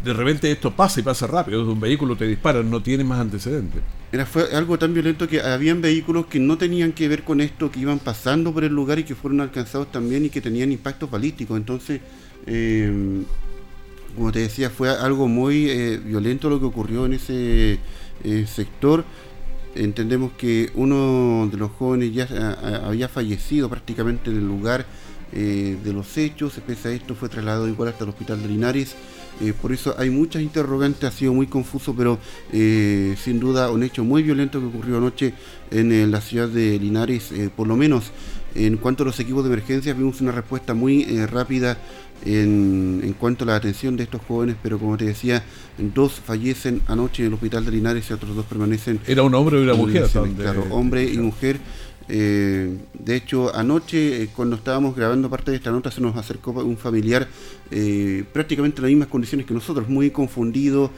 de 0.05 0.13
repente 0.13 0.51
esto 0.51 0.71
pasa 0.71 1.01
y 1.01 1.03
pasa 1.03 1.27
rápido, 1.27 1.71
un 1.71 1.81
vehículo 1.81 2.15
te 2.15 2.27
dispara, 2.27 2.63
no 2.63 2.83
tiene 2.83 3.05
más 3.05 3.21
antecedentes. 3.21 3.81
Era, 4.13 4.27
fue 4.27 4.55
algo 4.55 4.79
tan 4.79 4.93
violento 4.93 5.27
que 5.27 5.41
habían 5.41 5.81
vehículos 5.81 6.27
que 6.27 6.39
no 6.39 6.59
tenían 6.59 6.93
que 6.93 7.09
ver 7.09 7.23
con 7.23 7.41
esto, 7.41 7.71
que 7.71 7.81
iban 7.81 7.99
pasando 7.99 8.53
por 8.53 8.65
el 8.65 8.73
lugar 8.73 8.99
y 8.99 9.05
que 9.05 9.15
fueron 9.15 9.41
alcanzados 9.41 9.91
también 9.91 10.27
y 10.27 10.29
que 10.29 10.41
tenían 10.41 10.73
impactos 10.73 11.11
balísticos. 11.11 11.57
Entonces, 11.57 12.01
eh, 12.47 13.23
como 14.15 14.31
te 14.31 14.41
decía, 14.41 14.69
fue 14.71 14.91
algo 14.91 15.27
muy 15.27 15.71
eh, 15.71 16.01
violento 16.05 16.51
lo 16.51 16.61
que 16.61 16.67
ocurrió 16.67 17.07
en 17.07 17.15
ese 17.15 17.79
eh, 18.23 18.47
sector. 18.47 19.05
Entendemos 19.75 20.33
que 20.33 20.71
uno 20.75 21.49
de 21.51 21.57
los 21.57 21.71
jóvenes 21.73 22.13
ya 22.13 22.29
había 22.87 23.09
fallecido 23.09 23.69
prácticamente 23.69 24.31
en 24.31 24.37
el 24.37 24.47
lugar 24.47 24.87
de 25.33 25.93
los 25.93 26.17
hechos, 26.17 26.61
pese 26.65 26.89
a 26.89 26.93
esto 26.93 27.17
fue 27.17 27.29
trasladado 27.29 27.67
igual 27.67 27.89
hasta 27.89 28.05
el 28.05 28.11
hospital 28.11 28.41
de 28.41 28.49
Linares. 28.49 28.95
por 29.61 29.73
eso 29.73 29.95
hay 29.99 30.11
muchas 30.11 30.43
interrogantes, 30.43 31.03
ha 31.05 31.11
sido 31.11 31.35
muy 31.35 31.49
confuso, 31.49 31.93
pero 31.95 32.21
sin 32.53 33.41
duda 33.41 33.71
un 33.73 33.83
hecho 33.83 34.05
muy 34.05 34.23
violento 34.23 34.61
que 34.61 34.67
ocurrió 34.67 34.99
anoche 34.99 35.35
en 35.73 36.11
la 36.11 36.21
ciudad 36.21 36.49
de 36.49 36.79
Linares, 36.79 37.33
por 37.57 37.67
lo 37.67 37.77
menos 37.77 38.13
en 38.55 38.77
cuanto 38.77 39.03
a 39.03 39.07
los 39.07 39.19
equipos 39.19 39.43
de 39.43 39.53
emergencia, 39.53 39.93
vimos 39.93 40.21
una 40.21 40.31
respuesta 40.31 40.73
muy 40.73 41.05
rápida 41.27 41.79
en, 42.25 43.15
cuanto 43.19 43.45
a 43.45 43.49
la 43.49 43.57
atención 43.57 43.97
de 43.97 44.05
estos 44.05 44.21
jóvenes, 44.27 44.57
pero 44.63 44.79
como 44.79 44.97
te 44.97 45.05
decía, 45.05 45.45
dos 45.79 46.13
fallecen 46.13 46.81
anoche 46.87 47.23
en 47.23 47.29
el 47.29 47.35
hospital 47.35 47.65
de 47.65 47.73
Linares 47.73 48.09
y 48.11 48.13
otros 48.13 48.35
dos 48.35 48.47
permanecen. 48.47 49.01
¿Era 49.07 49.23
un 49.23 49.35
hombre 49.35 49.59
o 49.59 49.63
una 49.63 49.75
mujer? 49.75 50.09
Claro, 50.37 50.67
hombre 50.71 51.05
y 51.05 51.19
mujer. 51.19 51.59
Eh, 52.09 52.77
de 52.93 53.17
hecho, 53.17 53.55
anoche, 53.55 54.23
eh, 54.23 54.29
cuando 54.35 54.57
estábamos 54.57 54.95
grabando 54.95 55.31
parte 55.31 55.51
de 55.51 55.57
esta 55.57 55.71
nota, 55.71 55.91
se 55.91 56.01
nos 56.01 56.17
acercó 56.17 56.51
un 56.51 56.77
familiar 56.77 57.27
eh, 57.71 58.25
prácticamente 58.33 58.79
en 58.79 58.83
las 58.83 58.91
mismas 58.91 59.09
condiciones 59.09 59.47
que 59.47 59.55
nosotros, 59.55 59.89
muy 59.89 60.11
confundido, 60.11 60.91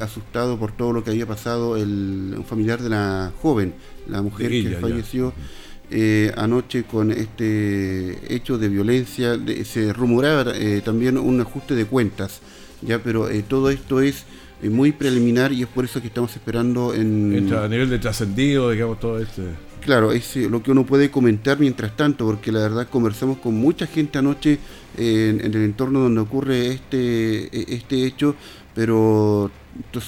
asustado 0.00 0.58
por 0.58 0.72
todo 0.72 0.92
lo 0.92 1.04
que 1.04 1.10
había 1.10 1.26
pasado, 1.26 1.76
el, 1.76 2.34
un 2.36 2.44
familiar 2.44 2.82
de 2.82 2.88
la 2.88 3.32
joven, 3.40 3.74
la 4.08 4.22
mujer 4.22 4.50
que 4.50 4.76
falleció. 4.80 5.32
Eh, 5.92 6.32
anoche 6.36 6.84
con 6.84 7.10
este 7.10 8.16
hecho 8.32 8.58
de 8.58 8.68
violencia, 8.68 9.36
se 9.64 9.92
rumoraba 9.92 10.52
eh, 10.54 10.82
también 10.84 11.18
un 11.18 11.40
ajuste 11.40 11.74
de 11.74 11.84
cuentas, 11.84 12.40
ya, 12.80 13.00
pero 13.00 13.28
eh, 13.28 13.42
todo 13.46 13.70
esto 13.70 14.00
es 14.00 14.24
muy 14.62 14.92
preliminar 14.92 15.52
y 15.52 15.62
es 15.62 15.68
por 15.68 15.84
eso 15.84 16.00
que 16.00 16.06
estamos 16.06 16.32
esperando 16.36 16.94
en... 16.94 17.52
a 17.52 17.66
nivel 17.66 17.90
de 17.90 17.98
trascendido, 17.98 18.70
digamos, 18.70 19.00
todo 19.00 19.18
esto. 19.18 19.42
Claro, 19.80 20.12
es 20.12 20.36
lo 20.36 20.62
que 20.62 20.70
uno 20.70 20.86
puede 20.86 21.10
comentar 21.10 21.58
mientras 21.58 21.96
tanto, 21.96 22.24
porque 22.24 22.52
la 22.52 22.60
verdad 22.60 22.88
conversamos 22.88 23.38
con 23.38 23.54
mucha 23.54 23.88
gente 23.88 24.18
anoche 24.18 24.60
en, 24.96 25.40
en 25.40 25.54
el 25.54 25.64
entorno 25.64 26.00
donde 26.00 26.20
ocurre 26.20 26.68
este, 26.68 27.74
este 27.74 28.06
hecho, 28.06 28.36
pero 28.76 29.50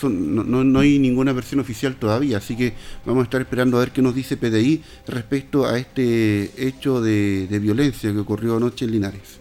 no, 0.08 0.64
no, 0.64 0.80
hay 0.80 0.98
ninguna 0.98 1.32
versión 1.32 1.60
oficial 1.60 1.94
todavía, 1.96 2.38
así 2.38 2.56
que 2.56 2.74
vamos 3.04 3.22
a 3.22 3.24
estar 3.24 3.40
esperando 3.40 3.76
a 3.76 3.80
ver 3.80 3.90
qué 3.90 4.02
nos 4.02 4.14
dice 4.14 4.36
PDI 4.36 4.82
respecto 5.06 5.66
a 5.66 5.78
este 5.78 6.50
hecho 6.56 7.00
de, 7.00 7.46
violencia 7.60 8.12
que 8.12 8.18
ocurrió 8.18 8.56
anoche 8.56 8.84
en 8.84 8.92
Linares. 8.92 9.40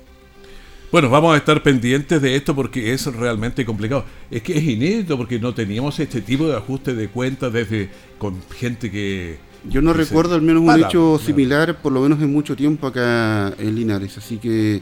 Bueno, 0.92 1.10
vamos 1.10 1.34
a 1.34 1.38
estar 1.38 1.64
pendientes 1.64 2.22
de 2.22 2.36
esto 2.36 2.54
porque 2.54 2.94
es 2.94 3.06
realmente 3.06 3.66
complicado. 3.66 4.04
Es 4.30 4.42
que 4.42 4.58
es 4.58 4.64
inédito 4.64 5.18
porque 5.18 5.40
no 5.40 5.54
teníamos 5.54 5.98
este 6.00 6.20
tipo 6.22 6.48
de 6.48 6.58
ajuste 6.58 6.94
de 6.94 7.08
cuentas 7.08 7.54
desde 7.54 7.90
con 8.18 8.36
gente 8.58 8.92
que... 8.92 9.40
Yo 9.70 9.82
no 9.82 9.94
recuerdo 9.94 10.36
al 10.36 10.42
menos 10.42 10.64
un 10.64 10.84
hecho 10.84 11.20
similar, 11.24 11.82
por 11.82 11.94
lo 11.94 12.02
menos 12.02 12.22
en 12.22 12.32
mucho 12.32 12.56
tiempo 12.56 12.88
acá 12.88 13.54
en 13.58 13.76
Linares, 13.76 14.18
así 14.18 14.38
que 14.38 14.82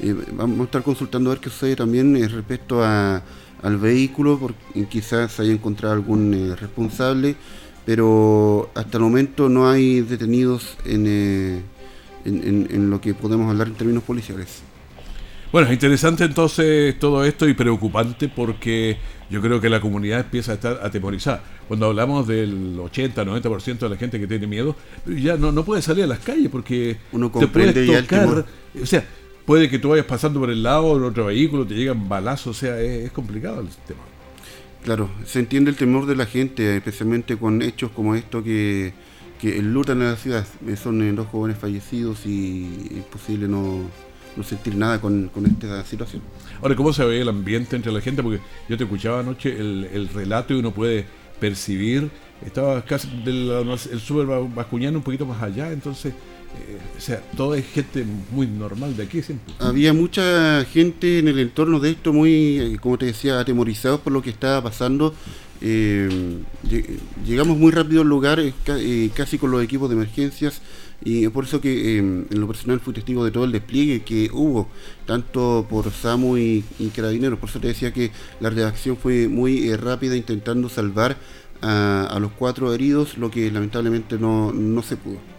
eh, 0.00 0.14
vamos 0.32 0.60
a 0.60 0.64
estar 0.64 0.82
consultando 0.82 1.30
a 1.30 1.34
ver 1.34 1.40
qué 1.40 1.50
sucede 1.50 1.74
también 1.74 2.14
eh, 2.16 2.28
respecto 2.28 2.84
a 2.84 3.22
al 3.62 3.76
vehículo, 3.76 4.38
porque 4.38 4.86
quizás 4.88 5.38
haya 5.40 5.52
encontrado 5.52 5.94
algún 5.94 6.34
eh, 6.34 6.56
responsable, 6.56 7.36
pero 7.84 8.70
hasta 8.74 8.98
el 8.98 9.04
momento 9.04 9.48
no 9.48 9.68
hay 9.68 10.00
detenidos 10.02 10.76
eh, 10.84 11.62
en, 12.24 12.68
en, 12.70 12.90
lo 12.90 13.00
que 13.00 13.14
podemos 13.14 13.50
hablar 13.50 13.68
en 13.68 13.74
términos 13.74 14.02
policiales. 14.02 14.62
Bueno, 15.50 15.68
es 15.68 15.72
interesante 15.72 16.24
entonces 16.24 16.98
todo 16.98 17.24
esto 17.24 17.48
y 17.48 17.54
preocupante 17.54 18.28
porque 18.28 18.98
yo 19.30 19.40
creo 19.40 19.60
que 19.60 19.70
la 19.70 19.80
comunidad 19.80 20.20
empieza 20.20 20.52
a 20.52 20.54
estar 20.56 20.80
atemorizada. 20.82 21.42
Cuando 21.66 21.86
hablamos 21.86 22.26
del 22.26 22.78
80, 22.78 23.24
90% 23.24 23.78
de 23.78 23.88
la 23.88 23.96
gente 23.96 24.20
que 24.20 24.26
tiene 24.26 24.46
miedo, 24.46 24.76
ya 25.06 25.36
no, 25.36 25.52
no 25.52 25.64
puede 25.64 25.80
salir 25.80 26.04
a 26.04 26.06
las 26.06 26.18
calles 26.18 26.48
porque 26.50 26.98
uno 27.12 27.32
comprende 27.32 27.86
te 27.86 28.02
tocar, 28.02 28.44
o 28.80 28.86
sea, 28.86 29.04
puede 29.48 29.70
que 29.70 29.78
tú 29.78 29.88
vayas 29.88 30.04
pasando 30.04 30.40
por 30.40 30.50
el 30.50 30.62
lado 30.62 31.00
de 31.00 31.06
otro 31.06 31.24
vehículo, 31.24 31.66
te 31.66 31.74
llegan 31.74 32.06
balazos, 32.06 32.54
o 32.54 32.60
sea, 32.60 32.78
es, 32.82 33.10
complicado 33.12 33.62
el 33.62 33.68
sistema. 33.68 34.00
Claro, 34.84 35.08
se 35.24 35.38
entiende 35.38 35.70
el 35.70 35.76
temor 35.78 36.04
de 36.04 36.14
la 36.14 36.26
gente, 36.26 36.76
especialmente 36.76 37.38
con 37.38 37.62
hechos 37.62 37.90
como 37.92 38.14
esto 38.14 38.44
que, 38.44 38.92
que 39.40 39.62
lutan 39.62 40.02
en 40.02 40.10
la 40.10 40.16
ciudad. 40.16 40.46
Son 40.76 41.00
eh, 41.00 41.10
dos 41.12 41.28
jóvenes 41.28 41.56
fallecidos 41.56 42.26
y 42.26 42.98
es 42.98 43.04
posible 43.04 43.48
no, 43.48 43.84
sentir 44.44 44.76
nada 44.76 45.00
con, 45.00 45.30
esta 45.46 45.82
situación. 45.82 46.20
Ahora, 46.60 46.76
¿cómo 46.76 46.92
se 46.92 47.06
ve 47.06 47.22
el 47.22 47.28
ambiente 47.30 47.74
entre 47.74 47.90
la 47.90 48.02
gente? 48.02 48.22
Porque 48.22 48.40
yo 48.68 48.76
te 48.76 48.84
escuchaba 48.84 49.20
anoche 49.20 49.58
el, 49.58 49.88
el 49.90 50.10
relato 50.10 50.52
y 50.52 50.58
uno 50.58 50.72
puede 50.72 51.06
percibir, 51.40 52.10
estaba 52.44 52.84
casi 52.84 53.08
del 53.24 53.50
el 53.90 54.00
super 54.00 54.26
bascuñano 54.54 54.98
un 54.98 55.04
poquito 55.04 55.24
más 55.24 55.42
allá, 55.42 55.72
entonces 55.72 56.12
eh, 56.12 56.16
o 56.98 57.00
sea, 57.00 57.22
todo 57.36 57.54
es 57.54 57.64
gente 57.66 58.04
muy 58.32 58.48
normal 58.48 58.96
de 58.96 59.04
aquí 59.04 59.22
siempre. 59.22 59.54
Había 59.60 59.92
mucha 59.92 60.64
gente 60.64 61.20
en 61.20 61.28
el 61.28 61.38
entorno 61.38 61.78
de 61.78 61.90
esto 61.90 62.12
muy, 62.12 62.58
eh, 62.58 62.78
como 62.80 62.98
te 62.98 63.06
decía, 63.06 63.38
atemorizados 63.38 64.00
por 64.00 64.12
lo 64.12 64.20
que 64.20 64.30
estaba 64.30 64.62
pasando. 64.62 65.14
Eh, 65.60 66.38
llegamos 67.24 67.56
muy 67.56 67.70
rápido 67.70 68.02
al 68.02 68.08
lugar, 68.08 68.40
casi 69.14 69.38
con 69.38 69.52
los 69.52 69.62
equipos 69.62 69.88
de 69.88 69.94
emergencias, 69.94 70.60
y 71.04 71.28
por 71.28 71.44
eso 71.44 71.60
que 71.60 71.98
en 71.98 72.26
lo 72.30 72.48
personal 72.48 72.80
fui 72.80 72.94
testigo 72.94 73.24
de 73.24 73.30
todo 73.30 73.44
el 73.44 73.52
despliegue 73.52 74.02
que 74.02 74.30
hubo, 74.32 74.68
tanto 75.06 75.66
por 75.70 75.92
SAMU 75.92 76.36
y, 76.36 76.64
Carabineros. 76.94 77.38
Por 77.38 77.48
eso 77.48 77.60
te 77.60 77.68
decía 77.68 77.92
que 77.92 78.10
la 78.40 78.50
reacción 78.50 78.96
fue 78.96 79.28
muy 79.28 79.74
rápida, 79.76 80.16
intentando 80.16 80.68
salvar 80.68 81.16
a, 81.60 82.06
a, 82.10 82.18
los 82.18 82.32
cuatro 82.32 82.74
heridos, 82.74 83.18
lo 83.18 83.30
que 83.30 83.50
lamentablemente 83.52 84.18
no, 84.18 84.52
no 84.52 84.82
se 84.82 84.96
pudo. 84.96 85.37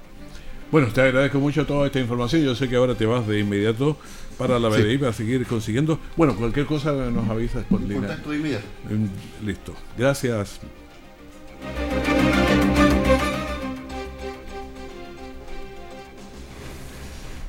Bueno, 0.71 0.87
te 0.93 1.01
agradezco 1.01 1.39
mucho 1.39 1.65
toda 1.65 1.87
esta 1.87 1.99
información. 1.99 2.43
Yo 2.43 2.53
sé 2.53 2.69
que 2.69 2.75
ahora 2.75 2.93
te 2.93 3.07
vas 3.07 3.25
de 3.25 3.39
inmediato 3.39 3.97
para 4.37 4.59
la 4.59 4.69
BDI 4.69 4.99
para 4.99 5.13
seguir 5.13 5.47
consiguiendo. 5.47 5.97
Bueno, 6.15 6.35
cualquier 6.35 6.67
cosa 6.67 6.91
nos 6.91 7.27
avisas 7.27 7.63
por 7.65 7.81
línea. 7.81 7.97
Contacto 7.97 8.33
inmediato. 8.33 8.65
Listo. 9.43 9.73
Gracias. 9.97 10.61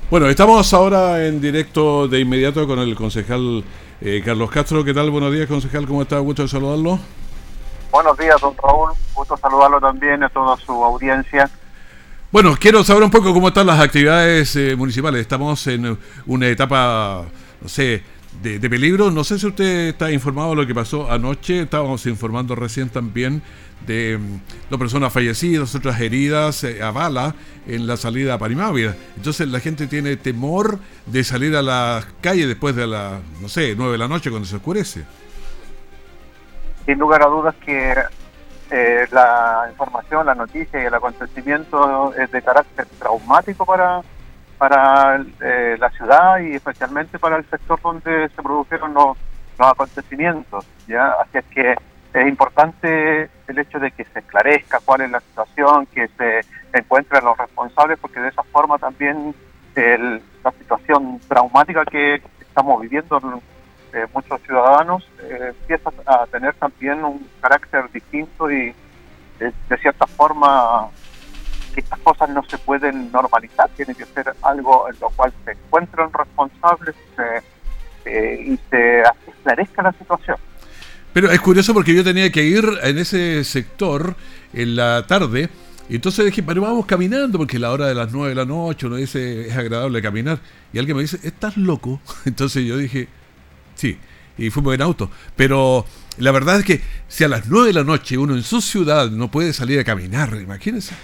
Bueno, 0.09 0.27
estamos 0.27 0.73
ahora 0.73 1.25
en 1.25 1.39
directo 1.39 2.07
de 2.07 2.19
inmediato 2.19 2.67
con 2.67 2.79
el 2.79 2.95
concejal 2.95 3.63
eh, 4.01 4.21
Carlos 4.25 4.49
Castro. 4.49 4.83
¿Qué 4.83 4.95
tal? 4.95 5.11
Buenos 5.11 5.31
días, 5.31 5.47
concejal. 5.47 5.85
¿Cómo 5.85 6.01
está? 6.01 6.17
Gusto 6.17 6.47
saludarlo. 6.47 6.99
Buenos 7.91 8.17
días, 8.17 8.41
don 8.41 8.55
Raúl. 8.57 8.89
Gusto 9.13 9.37
saludarlo 9.37 9.79
también 9.79 10.23
a 10.23 10.29
toda 10.29 10.57
su 10.57 10.73
audiencia. 10.83 11.49
Bueno, 12.31 12.55
quiero 12.57 12.81
saber 12.85 13.03
un 13.03 13.11
poco 13.11 13.33
cómo 13.33 13.49
están 13.49 13.67
las 13.67 13.81
actividades 13.81 14.55
eh, 14.55 14.73
municipales. 14.77 15.19
Estamos 15.19 15.67
en 15.67 15.97
una 16.25 16.47
etapa, 16.47 17.25
no 17.61 17.67
sé, 17.67 18.03
de, 18.41 18.69
peligro. 18.69 19.11
No 19.11 19.25
sé 19.25 19.37
si 19.37 19.47
usted 19.47 19.89
está 19.89 20.09
informado 20.13 20.51
de 20.51 20.55
lo 20.55 20.65
que 20.65 20.73
pasó 20.73 21.11
anoche. 21.11 21.63
Estábamos 21.63 22.05
informando 22.05 22.55
recién 22.55 22.87
también 22.87 23.41
de 23.85 24.17
mm, 24.17 24.69
dos 24.69 24.79
personas 24.79 25.11
fallecidas, 25.11 25.75
otras 25.75 25.99
heridas 25.99 26.63
eh, 26.63 26.81
a 26.81 26.91
bala 26.91 27.35
en 27.67 27.85
la 27.85 27.97
salida 27.97 28.35
a 28.35 28.37
Parimávida. 28.37 28.95
Entonces 29.17 29.49
la 29.49 29.59
gente 29.59 29.87
tiene 29.87 30.15
temor 30.15 30.79
de 31.07 31.25
salir 31.25 31.53
a 31.57 31.61
la 31.61 32.01
calle 32.21 32.47
después 32.47 32.77
de 32.77 32.87
las, 32.87 33.19
no 33.41 33.49
sé, 33.49 33.75
nueve 33.75 33.91
de 33.91 33.97
la 33.97 34.07
noche 34.07 34.29
cuando 34.29 34.47
se 34.47 34.55
oscurece. 34.55 35.03
Sin 36.85 36.97
lugar 36.97 37.23
a 37.23 37.25
dudas 37.25 37.55
que 37.65 37.93
eh, 38.71 39.05
la 39.11 39.67
información, 39.69 40.25
la 40.25 40.33
noticia 40.33 40.81
y 40.81 40.85
el 40.85 40.93
acontecimiento 40.93 42.13
es 42.15 42.31
de 42.31 42.41
carácter 42.41 42.87
traumático 42.97 43.65
para, 43.65 44.01
para 44.57 45.21
eh, 45.41 45.75
la 45.77 45.89
ciudad 45.89 46.39
y 46.39 46.55
especialmente 46.55 47.19
para 47.19 47.35
el 47.35 47.45
sector 47.49 47.81
donde 47.81 48.29
se 48.29 48.41
produjeron 48.41 48.93
los, 48.93 49.17
acontecimientos. 49.59 50.65
¿ya? 50.87 51.11
Así 51.21 51.37
es 51.37 51.45
que 51.45 51.75
es 52.13 52.27
importante 52.27 53.29
el 53.47 53.59
hecho 53.59 53.77
de 53.77 53.91
que 53.91 54.05
se 54.05 54.19
esclarezca 54.19 54.79
cuál 54.83 55.01
es 55.01 55.11
la 55.11 55.19
situación, 55.19 55.85
que 55.87 56.07
se 56.17 56.39
encuentren 56.73 57.25
los 57.25 57.37
responsables, 57.37 57.99
porque 57.99 58.21
de 58.21 58.29
esa 58.29 58.43
forma 58.43 58.77
también 58.77 59.35
la 59.75 60.51
situación 60.57 61.19
traumática 61.27 61.85
que 61.85 62.21
estamos 62.39 62.81
viviendo 62.81 63.19
eh, 63.93 64.05
muchos 64.13 64.41
ciudadanos 64.43 65.03
eh, 65.21 65.53
empiezan 65.59 65.93
a 66.05 66.25
tener 66.27 66.53
también 66.55 67.03
un 67.03 67.27
carácter 67.41 67.91
distinto 67.91 68.49
y 68.49 68.73
de, 69.39 69.77
cierta 69.81 70.07
forma 70.07 70.87
estas 71.75 71.99
cosas 71.99 72.29
no 72.29 72.43
se 72.47 72.57
pueden 72.57 73.11
normalizar, 73.11 73.69
tiene 73.75 73.95
que 73.95 74.05
ser 74.05 74.33
algo 74.43 74.87
en 74.89 74.95
lo 74.99 75.09
cual 75.09 75.33
se 75.43 75.51
encuentren 75.51 76.11
responsables 76.13 76.95
eh, 78.05 78.45
y 78.45 78.59
se 78.69 79.01
esclarezca 79.27 79.81
la 79.81 79.91
situación. 79.93 80.37
Pero 81.13 81.29
es 81.29 81.41
curioso 81.41 81.73
porque 81.73 81.93
yo 81.93 82.03
tenía 82.03 82.31
que 82.31 82.43
ir 82.43 82.63
en 82.83 82.97
ese 82.97 83.43
sector 83.43 84.15
en 84.53 84.75
la 84.75 85.05
tarde. 85.07 85.49
Y 85.89 85.95
entonces 85.95 86.23
dije, 86.25 86.41
pero 86.41 86.61
vamos 86.61 86.85
caminando, 86.85 87.37
porque 87.37 87.59
la 87.59 87.71
hora 87.71 87.87
de 87.87 87.95
las 87.95 88.13
9 88.13 88.29
de 88.29 88.35
la 88.35 88.45
noche 88.45 88.87
dice, 88.89 89.49
es 89.49 89.57
agradable 89.57 90.01
caminar. 90.01 90.39
Y 90.71 90.79
alguien 90.79 90.95
me 90.95 91.03
dice, 91.03 91.19
¿estás 91.23 91.57
loco? 91.57 91.99
Entonces 92.25 92.63
yo 92.63 92.77
dije, 92.77 93.09
sí, 93.81 93.97
y 94.37 94.49
fuimos 94.51 94.75
en 94.75 94.81
auto. 94.81 95.09
Pero 95.35 95.85
la 96.17 96.31
verdad 96.31 96.59
es 96.59 96.65
que 96.65 96.81
si 97.07 97.23
a 97.23 97.27
las 97.27 97.47
9 97.47 97.67
de 97.67 97.73
la 97.73 97.83
noche 97.83 98.17
uno 98.17 98.35
en 98.35 98.43
su 98.43 98.61
ciudad 98.61 99.09
no 99.09 99.29
puede 99.29 99.53
salir 99.53 99.79
a 99.79 99.83
caminar, 99.83 100.29
imagínense. 100.35 100.95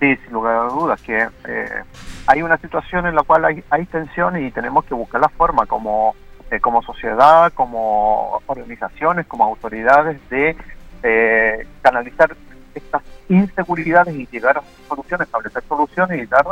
Sí, 0.00 0.16
sin 0.16 0.32
lugar 0.32 0.56
a 0.56 0.68
dudas, 0.68 1.00
que 1.02 1.28
eh, 1.46 1.82
hay 2.26 2.42
una 2.42 2.56
situación 2.56 3.06
en 3.06 3.14
la 3.14 3.22
cual 3.22 3.44
hay, 3.44 3.62
hay 3.70 3.84
tensión 3.86 4.42
y 4.42 4.50
tenemos 4.50 4.84
que 4.86 4.94
buscar 4.94 5.20
la 5.20 5.28
forma 5.28 5.66
como, 5.66 6.16
eh, 6.50 6.58
como 6.58 6.82
sociedad, 6.82 7.52
como 7.52 8.42
organizaciones, 8.46 9.26
como 9.26 9.44
autoridades 9.44 10.18
de 10.30 10.56
eh, 11.02 11.66
canalizar 11.82 12.34
estas 12.74 13.02
inseguridades 13.28 14.14
y 14.16 14.26
llegar 14.26 14.58
a 14.58 14.62
soluciones, 14.88 15.26
establecer 15.26 15.62
soluciones 15.68 16.22
y 16.22 16.26
dar 16.26 16.46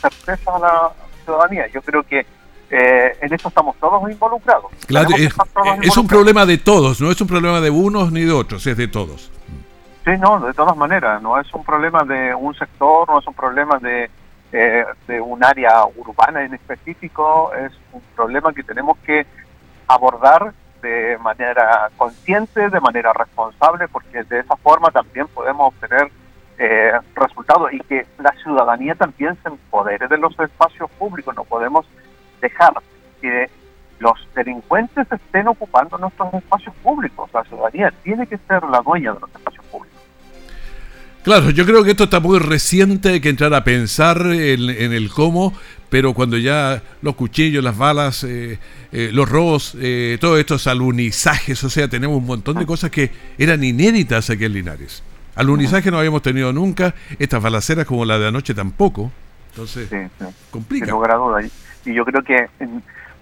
certeza 0.00 0.56
a 0.56 0.58
la 0.58 0.90
ciudadanía. 1.24 1.68
Yo 1.68 1.80
creo 1.82 2.02
que 2.02 2.26
en 2.70 3.32
esto 3.32 3.48
estamos 3.48 3.76
todos 3.76 4.08
involucrados. 4.10 4.70
Claro, 4.86 5.08
es, 5.16 5.96
un 5.96 6.06
problema 6.06 6.46
de 6.46 6.58
todos, 6.58 7.00
no 7.00 7.10
es 7.10 7.20
un 7.20 7.26
problema 7.26 7.60
de 7.60 7.70
unos 7.70 8.12
ni 8.12 8.24
de 8.24 8.32
otros, 8.32 8.66
es 8.66 8.76
de 8.76 8.88
todos. 8.88 9.30
Sí, 10.04 10.12
no, 10.18 10.40
de 10.40 10.54
todas 10.54 10.76
maneras, 10.76 11.20
no 11.20 11.38
es 11.38 11.52
un 11.52 11.64
problema 11.64 12.04
de 12.04 12.34
un 12.34 12.54
sector, 12.54 13.08
no 13.08 13.18
es 13.18 13.26
un 13.26 13.34
problema 13.34 13.78
de, 13.78 14.10
eh, 14.52 14.84
de 15.06 15.20
un 15.20 15.44
área 15.44 15.84
urbana 15.84 16.42
en 16.42 16.54
específico, 16.54 17.52
es 17.54 17.72
un 17.92 18.00
problema 18.16 18.52
que 18.52 18.62
tenemos 18.62 18.96
que 18.98 19.26
abordar 19.86 20.52
de 20.80 21.18
manera 21.18 21.90
consciente, 21.96 22.70
de 22.70 22.80
manera 22.80 23.12
responsable, 23.12 23.88
porque 23.88 24.22
de 24.24 24.40
esa 24.40 24.56
forma 24.56 24.90
también 24.90 25.28
podemos 25.28 25.74
obtener 25.74 26.10
eh, 26.58 26.92
resultados 27.14 27.72
y 27.72 27.80
que 27.80 28.06
la 28.18 28.32
ciudadanía 28.42 28.94
también 28.94 29.36
se 29.42 29.48
empodere 29.48 30.08
de 30.08 30.18
los 30.18 30.38
espacios 30.38 30.90
públicos. 30.92 31.34
No 31.36 31.44
podemos 31.44 31.86
dejar 32.40 32.74
que 33.20 33.48
los 34.00 34.14
delincuentes 34.34 35.06
estén 35.10 35.46
ocupando 35.48 35.98
nuestros 35.98 36.32
espacios 36.34 36.74
públicos. 36.82 37.30
La 37.32 37.44
ciudadanía 37.44 37.92
tiene 38.02 38.26
que 38.26 38.38
ser 38.48 38.62
la 38.64 38.80
dueña 38.80 39.12
de 39.12 39.20
los 39.20 39.30
espacios 39.30 39.64
públicos. 39.66 40.00
Claro, 41.22 41.50
yo 41.50 41.66
creo 41.66 41.84
que 41.84 41.90
esto 41.90 42.04
está 42.04 42.18
muy 42.18 42.38
reciente, 42.38 43.10
hay 43.10 43.20
que 43.20 43.28
entrar 43.28 43.52
a 43.52 43.62
pensar 43.62 44.22
en, 44.26 44.92
el 44.92 45.10
cómo, 45.10 45.52
pero 45.90 46.14
cuando 46.14 46.38
ya 46.38 46.82
los 47.02 47.14
cuchillos, 47.14 47.62
las 47.62 47.76
balas, 47.76 48.24
eh, 48.24 48.58
eh, 48.90 49.10
los 49.12 49.28
robos, 49.28 49.76
eh, 49.78 50.16
todos 50.18 50.40
estos 50.40 50.66
alunizajes, 50.66 51.62
o 51.62 51.68
sea, 51.68 51.88
tenemos 51.88 52.16
un 52.16 52.24
montón 52.24 52.56
de 52.56 52.64
cosas 52.64 52.90
que 52.90 53.10
eran 53.36 53.62
inéditas 53.62 54.30
aquí 54.30 54.46
en 54.46 54.54
Linares. 54.54 55.02
Alunizaje 55.34 55.90
no 55.90 55.98
habíamos 55.98 56.22
tenido 56.22 56.54
nunca, 56.54 56.94
estas 57.18 57.42
balaceras 57.42 57.84
como 57.84 58.06
la 58.06 58.18
de 58.18 58.28
anoche 58.28 58.54
tampoco. 58.54 59.12
Entonces, 59.50 59.90
complica. 60.50 60.86
Sin 60.86 60.94
lugar 60.94 61.10
a 61.10 61.16
duda. 61.16 61.42
Y 61.84 61.94
yo 61.94 62.04
creo 62.04 62.22
que 62.22 62.48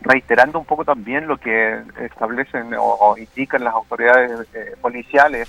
reiterando 0.01 0.59
un 0.59 0.65
poco 0.65 0.85
también 0.85 1.27
lo 1.27 1.39
que 1.39 1.81
establecen 2.01 2.75
o 2.79 3.17
indican 3.17 3.65
las 3.65 3.75
autoridades 3.75 4.47
policiales, 4.81 5.49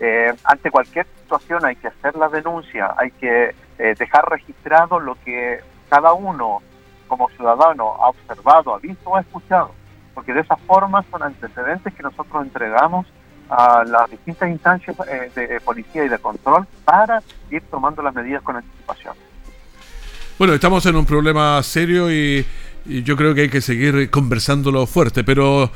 eh, 0.00 0.34
ante 0.44 0.70
cualquier 0.70 1.06
situación 1.22 1.64
hay 1.64 1.76
que 1.76 1.88
hacer 1.88 2.16
la 2.16 2.28
denuncia, 2.28 2.94
hay 2.96 3.10
que 3.12 3.54
eh, 3.78 3.94
dejar 3.96 4.28
registrado 4.28 4.98
lo 4.98 5.14
que 5.24 5.60
cada 5.88 6.12
uno 6.12 6.62
como 7.06 7.28
ciudadano 7.30 7.94
ha 8.00 8.08
observado, 8.08 8.74
ha 8.74 8.78
visto 8.78 9.10
o 9.10 9.16
ha 9.16 9.20
escuchado, 9.20 9.70
porque 10.12 10.32
de 10.32 10.40
esa 10.40 10.56
forma 10.56 11.04
son 11.10 11.22
antecedentes 11.22 11.94
que 11.94 12.02
nosotros 12.02 12.42
entregamos 12.42 13.06
a 13.48 13.84
las 13.84 14.10
distintas 14.10 14.48
instancias 14.48 14.96
eh, 15.08 15.30
de 15.34 15.60
policía 15.60 16.04
y 16.04 16.08
de 16.08 16.18
control 16.18 16.66
para 16.84 17.22
ir 17.50 17.62
tomando 17.70 18.02
las 18.02 18.14
medidas 18.14 18.42
con 18.42 18.56
anticipación. 18.56 19.14
Bueno, 20.38 20.54
estamos 20.54 20.84
en 20.86 20.96
un 20.96 21.06
problema 21.06 21.62
serio 21.62 22.10
y 22.10 22.44
yo 22.84 23.16
creo 23.16 23.34
que 23.34 23.42
hay 23.42 23.48
que 23.48 23.60
seguir 23.60 24.10
conversándolo 24.10 24.86
fuerte, 24.86 25.24
pero 25.24 25.70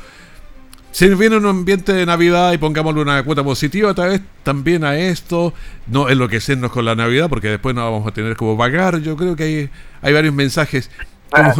se 0.91 1.13
viene 1.15 1.37
un 1.37 1.45
ambiente 1.45 1.93
de 1.93 2.05
Navidad 2.05 2.51
y 2.51 2.57
pongámosle 2.57 3.01
una 3.01 3.23
cuota 3.23 3.43
positiva 3.43 3.91
otra 3.91 4.07
vez 4.07 4.21
también 4.43 4.83
a 4.83 4.95
esto, 4.97 5.53
no 5.87 6.09
enloquecernos 6.09 6.71
con 6.71 6.83
la 6.83 6.95
Navidad 6.95 7.29
porque 7.29 7.47
después 7.47 7.75
no 7.75 7.83
vamos 7.83 8.07
a 8.07 8.11
tener 8.11 8.35
como 8.35 8.57
pagar. 8.57 8.99
Yo 8.99 9.15
creo 9.15 9.35
que 9.35 9.43
hay, 9.43 9.69
hay 10.01 10.13
varios 10.13 10.33
mensajes 10.33 10.89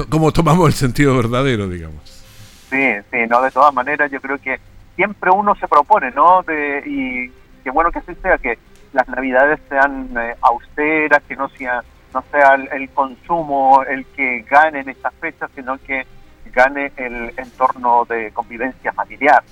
como, 0.09 0.31
tomamos 0.31 0.67
el 0.67 0.73
sentido 0.73 1.15
verdadero, 1.15 1.67
digamos. 1.69 2.03
Sí, 2.69 2.93
sí, 3.11 3.17
no, 3.29 3.41
de 3.41 3.51
todas 3.51 3.73
maneras 3.73 4.11
yo 4.11 4.19
creo 4.19 4.39
que 4.39 4.59
siempre 4.95 5.29
uno 5.31 5.55
se 5.55 5.67
propone, 5.67 6.11
¿no? 6.11 6.43
De, 6.43 6.83
y 6.85 7.31
qué 7.63 7.69
bueno 7.69 7.91
que 7.91 7.99
así 7.99 8.13
sea, 8.21 8.37
que 8.39 8.57
las 8.93 9.07
Navidades 9.07 9.59
sean 9.69 10.09
eh, 10.17 10.35
austeras, 10.41 11.21
que 11.27 11.35
no 11.35 11.49
sea, 11.49 11.83
no 12.13 12.23
sea 12.31 12.55
el 12.55 12.89
consumo 12.89 13.83
el 13.83 14.05
que 14.07 14.41
gane 14.49 14.79
en 14.79 14.89
estas 14.89 15.13
fechas, 15.15 15.49
sino 15.55 15.77
que 15.77 16.05
gane 16.51 16.91
el 16.97 17.33
entorno 17.37 18.05
de 18.05 18.31
convivencia 18.31 18.91
familiar. 18.93 19.43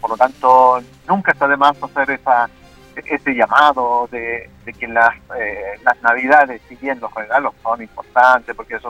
Por 0.00 0.10
lo 0.10 0.16
tanto, 0.16 0.80
nunca 1.08 1.32
está 1.32 1.48
de 1.48 1.56
más 1.56 1.76
hacer 1.82 2.10
esa, 2.10 2.48
ese 2.96 3.34
llamado 3.34 4.08
de, 4.10 4.50
que 4.78 4.86
las, 4.88 5.14
eh, 5.38 5.78
las 5.84 6.00
navidades, 6.02 6.60
si 6.68 6.76
bien 6.76 7.00
los 7.00 7.12
regalos 7.14 7.54
son 7.62 7.82
importantes, 7.82 8.54
porque 8.54 8.76
es 8.76 8.82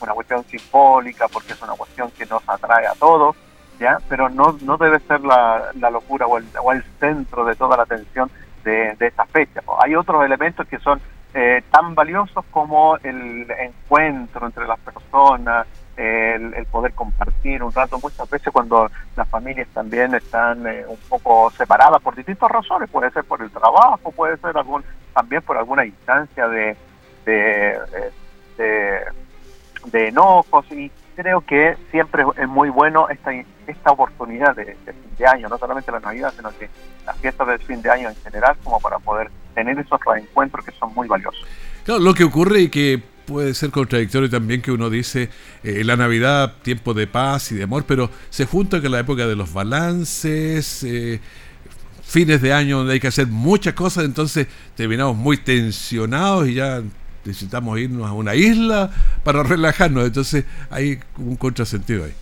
una 0.00 0.12
cuestión 0.12 0.44
simbólica, 0.44 1.28
porque 1.28 1.52
es 1.52 1.62
una 1.62 1.74
cuestión 1.74 2.10
que 2.12 2.26
nos 2.26 2.42
atrae 2.48 2.86
a 2.86 2.94
todos, 2.94 3.36
¿ya? 3.78 3.98
pero 4.08 4.28
no, 4.28 4.56
no 4.62 4.76
debe 4.76 5.00
ser 5.00 5.20
la, 5.20 5.70
la 5.78 5.90
locura 5.90 6.26
o 6.26 6.38
el, 6.38 6.46
o 6.62 6.72
el 6.72 6.82
centro 6.98 7.44
de 7.44 7.54
toda 7.56 7.76
la 7.76 7.82
atención 7.84 8.30
de, 8.64 8.94
de 8.96 9.06
esta 9.06 9.26
fecha. 9.26 9.60
Hay 9.80 9.94
otros 9.94 10.24
elementos 10.24 10.66
que 10.66 10.78
son 10.78 11.00
eh, 11.34 11.62
tan 11.70 11.94
valiosos 11.96 12.44
como 12.52 12.96
el 12.98 13.50
encuentro 13.50 14.46
entre 14.46 14.66
las 14.66 14.78
personas, 14.78 15.66
el, 15.96 16.66
poder 16.70 16.92
compartir 16.94 17.62
un 17.62 17.72
rato. 17.72 17.98
Muchas 18.02 18.28
veces 18.30 18.52
cuando 18.52 18.90
las 19.16 19.28
familias 19.28 19.68
también 19.74 20.14
están 20.14 20.66
eh, 20.66 20.84
un 20.86 20.98
poco 21.08 21.50
separadas 21.50 22.00
por 22.02 22.14
distintas 22.14 22.50
razones, 22.50 22.90
puede 22.90 23.10
ser 23.10 23.24
por 23.24 23.42
el 23.42 23.50
trabajo, 23.50 24.10
puede 24.12 24.36
ser 24.38 24.56
algún 24.56 24.84
también 25.12 25.42
por 25.42 25.56
alguna 25.56 25.84
instancia 25.84 26.48
de, 26.48 26.76
de, 27.24 27.78
eh, 28.58 29.04
de, 29.86 30.08
enojos 30.08 30.70
y 30.72 30.90
creo 31.14 31.40
que 31.40 31.76
siempre 31.90 32.24
es 32.36 32.48
muy 32.48 32.68
bueno 32.70 33.08
esta, 33.08 33.32
esta 33.66 33.90
oportunidad 33.90 34.54
de, 34.56 34.76
fin 34.84 35.16
de 35.18 35.26
año, 35.26 35.48
no 35.48 35.58
solamente 35.58 35.90
la 35.90 36.00
Navidad, 36.00 36.32
sino 36.36 36.50
que 36.58 36.68
las 37.06 37.16
fiestas 37.18 37.46
del 37.48 37.60
fin 37.60 37.82
de 37.82 37.90
año 37.90 38.08
en 38.08 38.16
general, 38.16 38.56
como 38.62 38.80
para 38.80 38.98
poder 38.98 39.30
tener 39.54 39.78
esos 39.78 40.00
reencuentros 40.04 40.64
que 40.64 40.72
son 40.72 40.92
muy 40.94 41.08
valiosos. 41.08 41.46
Lo 41.86 42.14
que 42.14 42.24
ocurre 42.24 42.60
y 42.62 42.68
que 42.68 43.02
puede 43.26 43.54
ser 43.54 43.70
contradictorio 43.70 44.28
también 44.28 44.60
que 44.60 44.72
uno 44.72 44.90
dice 44.90 45.30
eh, 45.62 45.82
la 45.84 45.96
Navidad, 45.96 46.54
tiempo 46.62 46.94
de 46.94 47.06
paz 47.06 47.52
y 47.52 47.54
de 47.54 47.64
amor, 47.64 47.84
pero 47.86 48.10
se 48.30 48.46
junta 48.46 48.80
con 48.80 48.90
la 48.90 49.00
época 49.00 49.26
de 49.26 49.36
los 49.36 49.52
balances, 49.52 50.82
eh, 50.84 51.20
fines 52.02 52.42
de 52.42 52.52
año 52.52 52.78
donde 52.78 52.94
hay 52.94 53.00
que 53.00 53.08
hacer 53.08 53.26
muchas 53.26 53.74
cosas, 53.74 54.04
entonces 54.04 54.46
terminamos 54.76 55.16
muy 55.16 55.38
tensionados 55.38 56.48
y 56.48 56.54
ya 56.54 56.82
necesitamos 57.24 57.78
irnos 57.78 58.08
a 58.08 58.12
una 58.12 58.34
isla 58.34 58.90
para 59.22 59.42
relajarnos, 59.42 60.06
entonces 60.06 60.44
hay 60.70 61.00
un 61.18 61.36
contrasentido 61.36 62.04
ahí. 62.04 62.14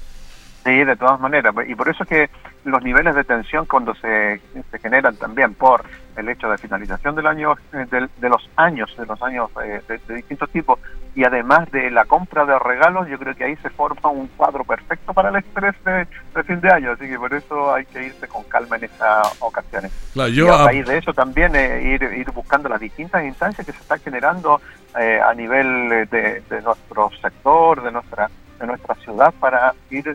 Sí, 0.64 0.84
de 0.84 0.96
todas 0.96 1.18
maneras, 1.20 1.54
y 1.66 1.74
por 1.74 1.88
eso 1.88 2.04
es 2.04 2.08
que 2.08 2.30
los 2.64 2.82
niveles 2.82 3.14
de 3.14 3.24
tensión 3.24 3.66
cuando 3.66 3.94
se, 3.94 4.40
se 4.70 4.78
generan 4.78 5.16
también 5.16 5.54
por 5.54 5.84
el 6.16 6.28
hecho 6.28 6.48
de 6.48 6.58
finalización 6.58 7.14
del 7.14 7.26
año 7.26 7.54
eh, 7.72 7.86
de, 7.90 8.28
los 8.28 8.48
años 8.56 8.94
de 8.96 9.06
los 9.06 9.20
años 9.22 9.50
eh, 9.64 9.80
de, 9.88 10.14
distintos 10.14 10.50
tipos 10.50 10.78
y 11.14 11.24
además 11.24 11.70
de 11.70 11.90
la 11.90 12.04
compra 12.04 12.44
de 12.44 12.58
regalos 12.58 13.08
yo 13.08 13.18
creo 13.18 13.34
que 13.34 13.44
ahí 13.44 13.56
se 13.56 13.70
forma 13.70 14.10
un 14.10 14.28
cuadro 14.28 14.64
perfecto 14.64 15.12
para 15.12 15.30
el 15.30 15.36
estrés 15.36 15.74
de, 15.84 16.42
fin 16.44 16.60
de 16.60 16.70
año 16.70 16.92
así 16.92 17.08
que 17.08 17.18
por 17.18 17.32
eso 17.32 17.72
hay 17.72 17.84
que 17.86 18.06
irse 18.06 18.28
con 18.28 18.44
calma 18.44 18.76
en 18.76 18.84
estas 18.84 19.36
ocasiones 19.40 19.90
y 20.14 20.46
a 20.46 20.64
raíz 20.64 20.86
de 20.86 20.98
eso 20.98 21.12
también 21.12 21.54
eh, 21.56 21.82
ir, 21.82 22.02
ir 22.02 22.30
buscando 22.30 22.68
las 22.68 22.80
distintas 22.80 23.24
instancias 23.24 23.66
que 23.66 23.72
se 23.72 23.80
están 23.80 24.00
generando 24.00 24.60
a 24.94 25.32
nivel 25.32 26.06
de, 26.10 26.42
nuestro 26.62 27.10
sector 27.22 27.82
de 27.82 27.90
nuestra 27.90 28.28
de 28.60 28.66
nuestra 28.66 28.94
ciudad 28.96 29.32
para 29.40 29.72
ir 29.90 30.14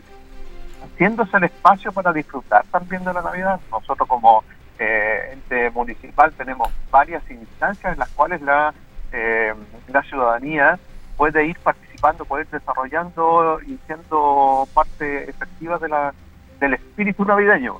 haciéndose 0.84 1.36
el 1.36 1.44
espacio 1.44 1.92
para 1.92 2.12
disfrutar 2.12 2.64
también 2.70 3.04
de 3.04 3.12
la 3.12 3.22
Navidad. 3.22 3.60
Nosotros 3.70 4.08
como 4.08 4.44
eh, 4.78 5.30
ente 5.32 5.70
municipal 5.70 6.32
tenemos 6.32 6.68
varias 6.90 7.22
instancias 7.30 7.92
en 7.92 7.98
las 7.98 8.08
cuales 8.10 8.40
la, 8.42 8.72
eh, 9.12 9.52
la 9.88 10.02
ciudadanía 10.02 10.78
puede 11.16 11.46
ir 11.46 11.58
participando, 11.58 12.24
puede 12.24 12.44
ir 12.44 12.50
desarrollando 12.50 13.60
y 13.66 13.78
siendo 13.86 14.68
parte 14.72 15.28
efectiva 15.28 15.78
de 15.78 15.88
la, 15.88 16.14
del 16.60 16.74
espíritu 16.74 17.24
navideño. 17.24 17.78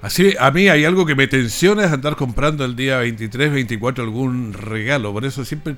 Así, 0.00 0.34
a 0.38 0.50
mí 0.50 0.68
hay 0.68 0.84
algo 0.84 1.04
que 1.04 1.16
me 1.16 1.26
tensiona 1.26 1.84
es 1.84 1.92
andar 1.92 2.14
comprando 2.14 2.64
el 2.64 2.76
día 2.76 2.98
23, 2.98 3.52
24 3.52 4.04
algún 4.04 4.52
regalo, 4.52 5.12
por 5.12 5.24
eso 5.24 5.44
siempre 5.44 5.76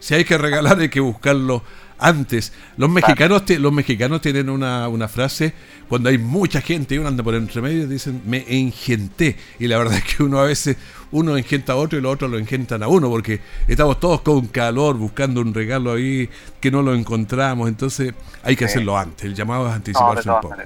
si 0.00 0.14
hay 0.14 0.24
que 0.24 0.38
regalar 0.38 0.80
hay 0.80 0.88
que 0.88 1.00
buscarlo 1.00 1.62
antes. 2.00 2.52
Los 2.76 2.90
mexicanos, 2.90 3.48
los 3.48 3.72
mexicanos 3.72 4.20
tienen 4.20 4.50
una, 4.50 4.88
una, 4.88 5.08
frase, 5.08 5.54
cuando 5.88 6.08
hay 6.08 6.18
mucha 6.18 6.60
gente 6.60 6.94
y 6.94 6.98
uno 6.98 7.08
anda 7.08 7.22
por 7.22 7.34
entre 7.34 7.60
medio, 7.60 7.86
dicen, 7.86 8.22
me 8.24 8.44
engenté. 8.48 9.36
Y 9.58 9.68
la 9.68 9.78
verdad 9.78 9.98
es 9.98 10.16
que 10.16 10.22
uno 10.22 10.38
a 10.38 10.44
veces, 10.44 10.76
uno 11.12 11.36
engenta 11.36 11.74
a 11.74 11.76
otro 11.76 11.98
y 11.98 12.02
los 12.02 12.12
otros 12.12 12.30
lo 12.30 12.38
engentan 12.38 12.82
a 12.82 12.88
uno, 12.88 13.08
porque 13.08 13.40
estamos 13.68 14.00
todos 14.00 14.22
con 14.22 14.46
calor 14.48 14.96
buscando 14.96 15.40
un 15.40 15.54
regalo 15.54 15.92
ahí 15.92 16.28
que 16.60 16.70
no 16.70 16.82
lo 16.82 16.94
encontramos. 16.94 17.68
Entonces 17.68 18.14
hay 18.42 18.56
que 18.56 18.64
hacerlo 18.64 18.96
antes. 18.96 19.24
El 19.24 19.34
llamado 19.34 19.68
es 19.68 19.74
anticiparse 19.74 20.28
un 20.30 20.40
poco. 20.40 20.56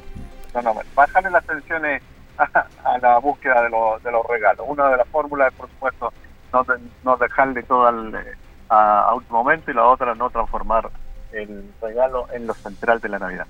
No, 0.54 0.62
no, 0.62 0.74
bajarle 0.94 1.30
las 1.30 1.44
tensiones 1.44 2.00
a, 2.38 2.98
la 3.02 3.18
búsqueda 3.18 3.62
de, 3.62 3.70
de, 4.04 4.12
los 4.12 4.26
regalos. 4.28 4.64
Una 4.68 4.88
de 4.88 4.98
las 4.98 5.08
fórmulas 5.08 5.52
es, 5.52 5.58
por 5.58 5.68
supuesto, 5.68 6.12
no, 6.52 6.64
no 7.02 7.16
dejarle 7.16 7.64
todo 7.64 7.86
al, 7.86 8.14
a, 8.68 9.00
a 9.08 9.14
último 9.14 9.38
momento 9.38 9.70
y 9.72 9.74
la 9.74 9.84
otra 9.84 10.14
no 10.14 10.30
transformar 10.30 10.88
el 11.34 11.64
regalo 11.80 12.26
en 12.32 12.46
lo 12.46 12.54
central 12.54 13.00
de 13.00 13.08
la 13.08 13.18
Navidad. 13.18 13.46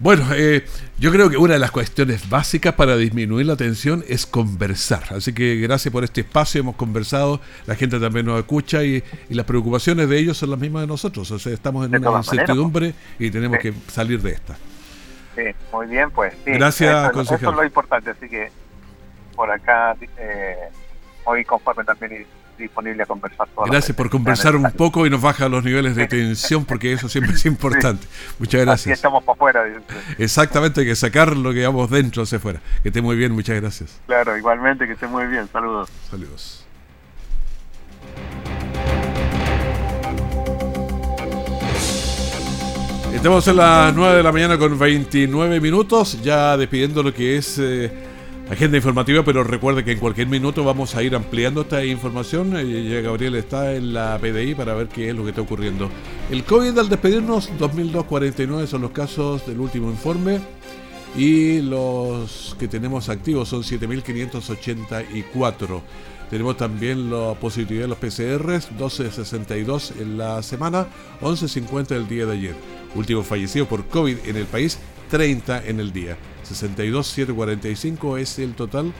Bueno, 0.00 0.24
eh, 0.34 0.64
yo 0.98 1.12
creo 1.12 1.28
que 1.28 1.36
una 1.36 1.52
de 1.52 1.58
las 1.58 1.70
cuestiones 1.70 2.30
básicas 2.30 2.72
para 2.72 2.96
disminuir 2.96 3.44
la 3.44 3.56
tensión 3.56 4.02
es 4.08 4.24
conversar. 4.24 5.02
Así 5.10 5.34
que 5.34 5.56
gracias 5.56 5.92
por 5.92 6.04
este 6.04 6.22
espacio, 6.22 6.62
hemos 6.62 6.76
conversado, 6.76 7.38
la 7.66 7.74
gente 7.74 8.00
también 8.00 8.24
nos 8.24 8.38
escucha 8.38 8.82
y, 8.82 9.04
las 9.28 9.44
preocupaciones 9.44 10.08
de 10.08 10.18
ellos 10.18 10.38
son 10.38 10.50
las 10.50 10.58
mismas 10.58 10.84
de 10.84 10.86
nosotros. 10.86 11.30
O 11.30 11.38
sea, 11.38 11.52
estamos 11.52 11.84
en 11.86 11.94
una 11.96 12.16
incertidumbre 12.16 12.94
y 13.18 13.30
tenemos 13.30 13.58
que 13.58 13.74
salir 13.88 14.22
de 14.22 14.30
esta. 14.30 14.56
Sí, 15.36 15.42
muy 15.70 15.86
bien, 15.86 16.10
pues. 16.10 16.32
gracias, 16.46 17.10
eso, 17.10 17.20
eso, 17.20 17.34
es 17.34 17.42
lo 17.42 17.64
importante, 17.64 18.10
así 18.10 18.26
que 18.26 18.50
por 19.36 19.50
acá, 19.50 19.94
eh, 20.16 20.56
hoy 21.24 21.44
conforme 21.44 21.84
también 21.84 22.26
disponible 22.60 23.02
a 23.02 23.06
conversar. 23.06 23.48
Gracias 23.66 23.96
por 23.96 24.10
conversar 24.10 24.54
un 24.56 24.70
poco 24.72 25.06
y 25.06 25.10
nos 25.10 25.20
baja 25.20 25.48
los 25.48 25.64
niveles 25.64 25.96
de 25.96 26.06
tensión 26.06 26.64
porque 26.64 26.92
eso 26.92 27.08
siempre 27.08 27.34
es 27.34 27.46
importante. 27.46 28.06
Muchas 28.38 28.60
gracias. 28.60 28.86
Así 28.86 28.92
estamos 28.92 29.24
para 29.24 29.34
afuera. 29.34 29.82
Exactamente, 30.18 30.80
hay 30.80 30.86
que 30.86 30.96
sacar 30.96 31.36
lo 31.36 31.52
que 31.52 31.66
vamos 31.66 31.90
dentro 31.90 32.22
hacia 32.22 32.38
afuera. 32.38 32.60
Que 32.82 32.88
esté 32.90 33.02
muy 33.02 33.16
bien, 33.16 33.32
muchas 33.32 33.60
gracias. 33.60 34.00
Claro, 34.06 34.36
igualmente, 34.36 34.86
que 34.86 34.92
esté 34.92 35.06
muy 35.06 35.26
bien. 35.26 35.48
Saludos. 35.52 35.88
Saludos. 36.10 36.66
Estamos 43.12 43.46
en 43.48 43.56
las 43.56 43.94
9 43.94 44.16
de 44.16 44.22
la 44.22 44.32
mañana 44.32 44.56
con 44.56 44.78
29 44.78 45.60
minutos, 45.60 46.22
ya 46.22 46.56
despidiendo 46.56 47.02
lo 47.02 47.12
que 47.12 47.36
es... 47.36 47.58
Eh, 47.58 48.09
agenda 48.50 48.76
informativa, 48.76 49.24
pero 49.24 49.42
recuerde 49.44 49.84
que 49.84 49.92
en 49.92 49.98
cualquier 49.98 50.26
minuto 50.26 50.64
vamos 50.64 50.96
a 50.96 51.02
ir 51.02 51.14
ampliando 51.14 51.62
esta 51.62 51.82
información. 51.84 52.54
Eh, 52.56 52.88
ya 52.90 53.00
Gabriel 53.00 53.36
está 53.36 53.74
en 53.74 53.94
la 53.94 54.18
PDI 54.18 54.56
para 54.56 54.74
ver 54.74 54.88
qué 54.88 55.08
es 55.10 55.16
lo 55.16 55.22
que 55.22 55.30
está 55.30 55.42
ocurriendo. 55.42 55.88
El 56.30 56.42
COVID 56.44 56.76
al 56.78 56.88
despedirnos, 56.88 57.52
2.249 57.58 58.66
son 58.66 58.82
los 58.82 58.90
casos 58.90 59.46
del 59.46 59.60
último 59.60 59.88
informe 59.88 60.40
y 61.16 61.62
los 61.62 62.54
que 62.58 62.66
tenemos 62.68 63.08
activos 63.08 63.48
son 63.48 63.62
7.584. 63.62 65.80
Tenemos 66.28 66.56
también 66.56 67.10
la 67.10 67.34
positividad 67.34 67.84
de 67.84 67.88
los 67.88 67.98
PCRs, 67.98 68.70
12.62 68.78 70.00
en 70.00 70.18
la 70.18 70.44
semana, 70.44 70.86
11.50 71.20 71.90
el 71.92 72.08
día 72.08 72.26
de 72.26 72.32
ayer. 72.32 72.54
Último 72.94 73.24
fallecido 73.24 73.66
por 73.66 73.86
COVID 73.86 74.18
en 74.26 74.36
el 74.36 74.46
país, 74.46 74.78
30 75.10 75.66
en 75.66 75.80
el 75.80 75.92
día. 75.92 76.16
62,745 76.44 78.16
es 78.16 78.38
el 78.38 78.54
total. 78.54 78.92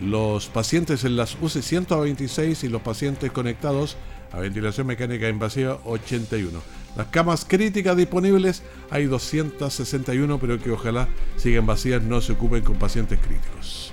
Los 0.00 0.48
pacientes 0.48 1.04
en 1.04 1.16
las 1.16 1.36
UCI 1.40 1.62
126 1.62 2.64
y 2.64 2.68
los 2.68 2.82
pacientes 2.82 3.30
conectados 3.30 3.96
a 4.32 4.40
ventilación 4.40 4.86
mecánica 4.86 5.28
invasiva 5.28 5.80
81. 5.84 6.60
Las 6.96 7.06
camas 7.08 7.44
críticas 7.44 7.96
disponibles 7.96 8.62
hay 8.90 9.06
261, 9.06 10.38
pero 10.38 10.58
que 10.58 10.70
ojalá 10.70 11.08
sigan 11.36 11.66
vacías, 11.66 12.02
no 12.02 12.20
se 12.20 12.32
ocupen 12.32 12.62
con 12.62 12.76
pacientes 12.76 13.18
críticos. 13.20 13.92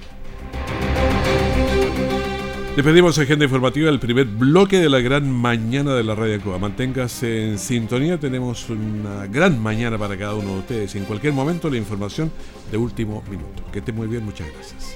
Le 2.77 2.83
pedimos 2.83 3.17
agenda 3.17 3.43
informativa 3.43 3.89
el 3.89 3.99
primer 3.99 4.27
bloque 4.27 4.77
de 4.77 4.87
la 4.87 4.99
gran 4.99 5.31
mañana 5.31 5.95
de 5.95 6.03
la 6.03 6.13
Radio 6.13 6.39
Cuba. 6.39 6.59
Manténgase 6.59 7.47
en 7.47 7.57
sintonía, 7.57 8.19
tenemos 8.19 8.69
una 8.69 9.25
gran 9.25 9.59
mañana 9.59 9.97
para 9.97 10.15
cada 10.15 10.35
uno 10.35 10.53
de 10.53 10.59
ustedes. 10.59 10.93
En 10.93 11.05
cualquier 11.05 11.33
momento 11.33 11.71
la 11.71 11.77
información 11.77 12.31
de 12.69 12.77
último 12.77 13.23
minuto. 13.31 13.63
Que 13.73 13.79
esté 13.79 13.91
muy 13.91 14.05
bien, 14.05 14.23
muchas 14.23 14.47
gracias. 14.53 14.95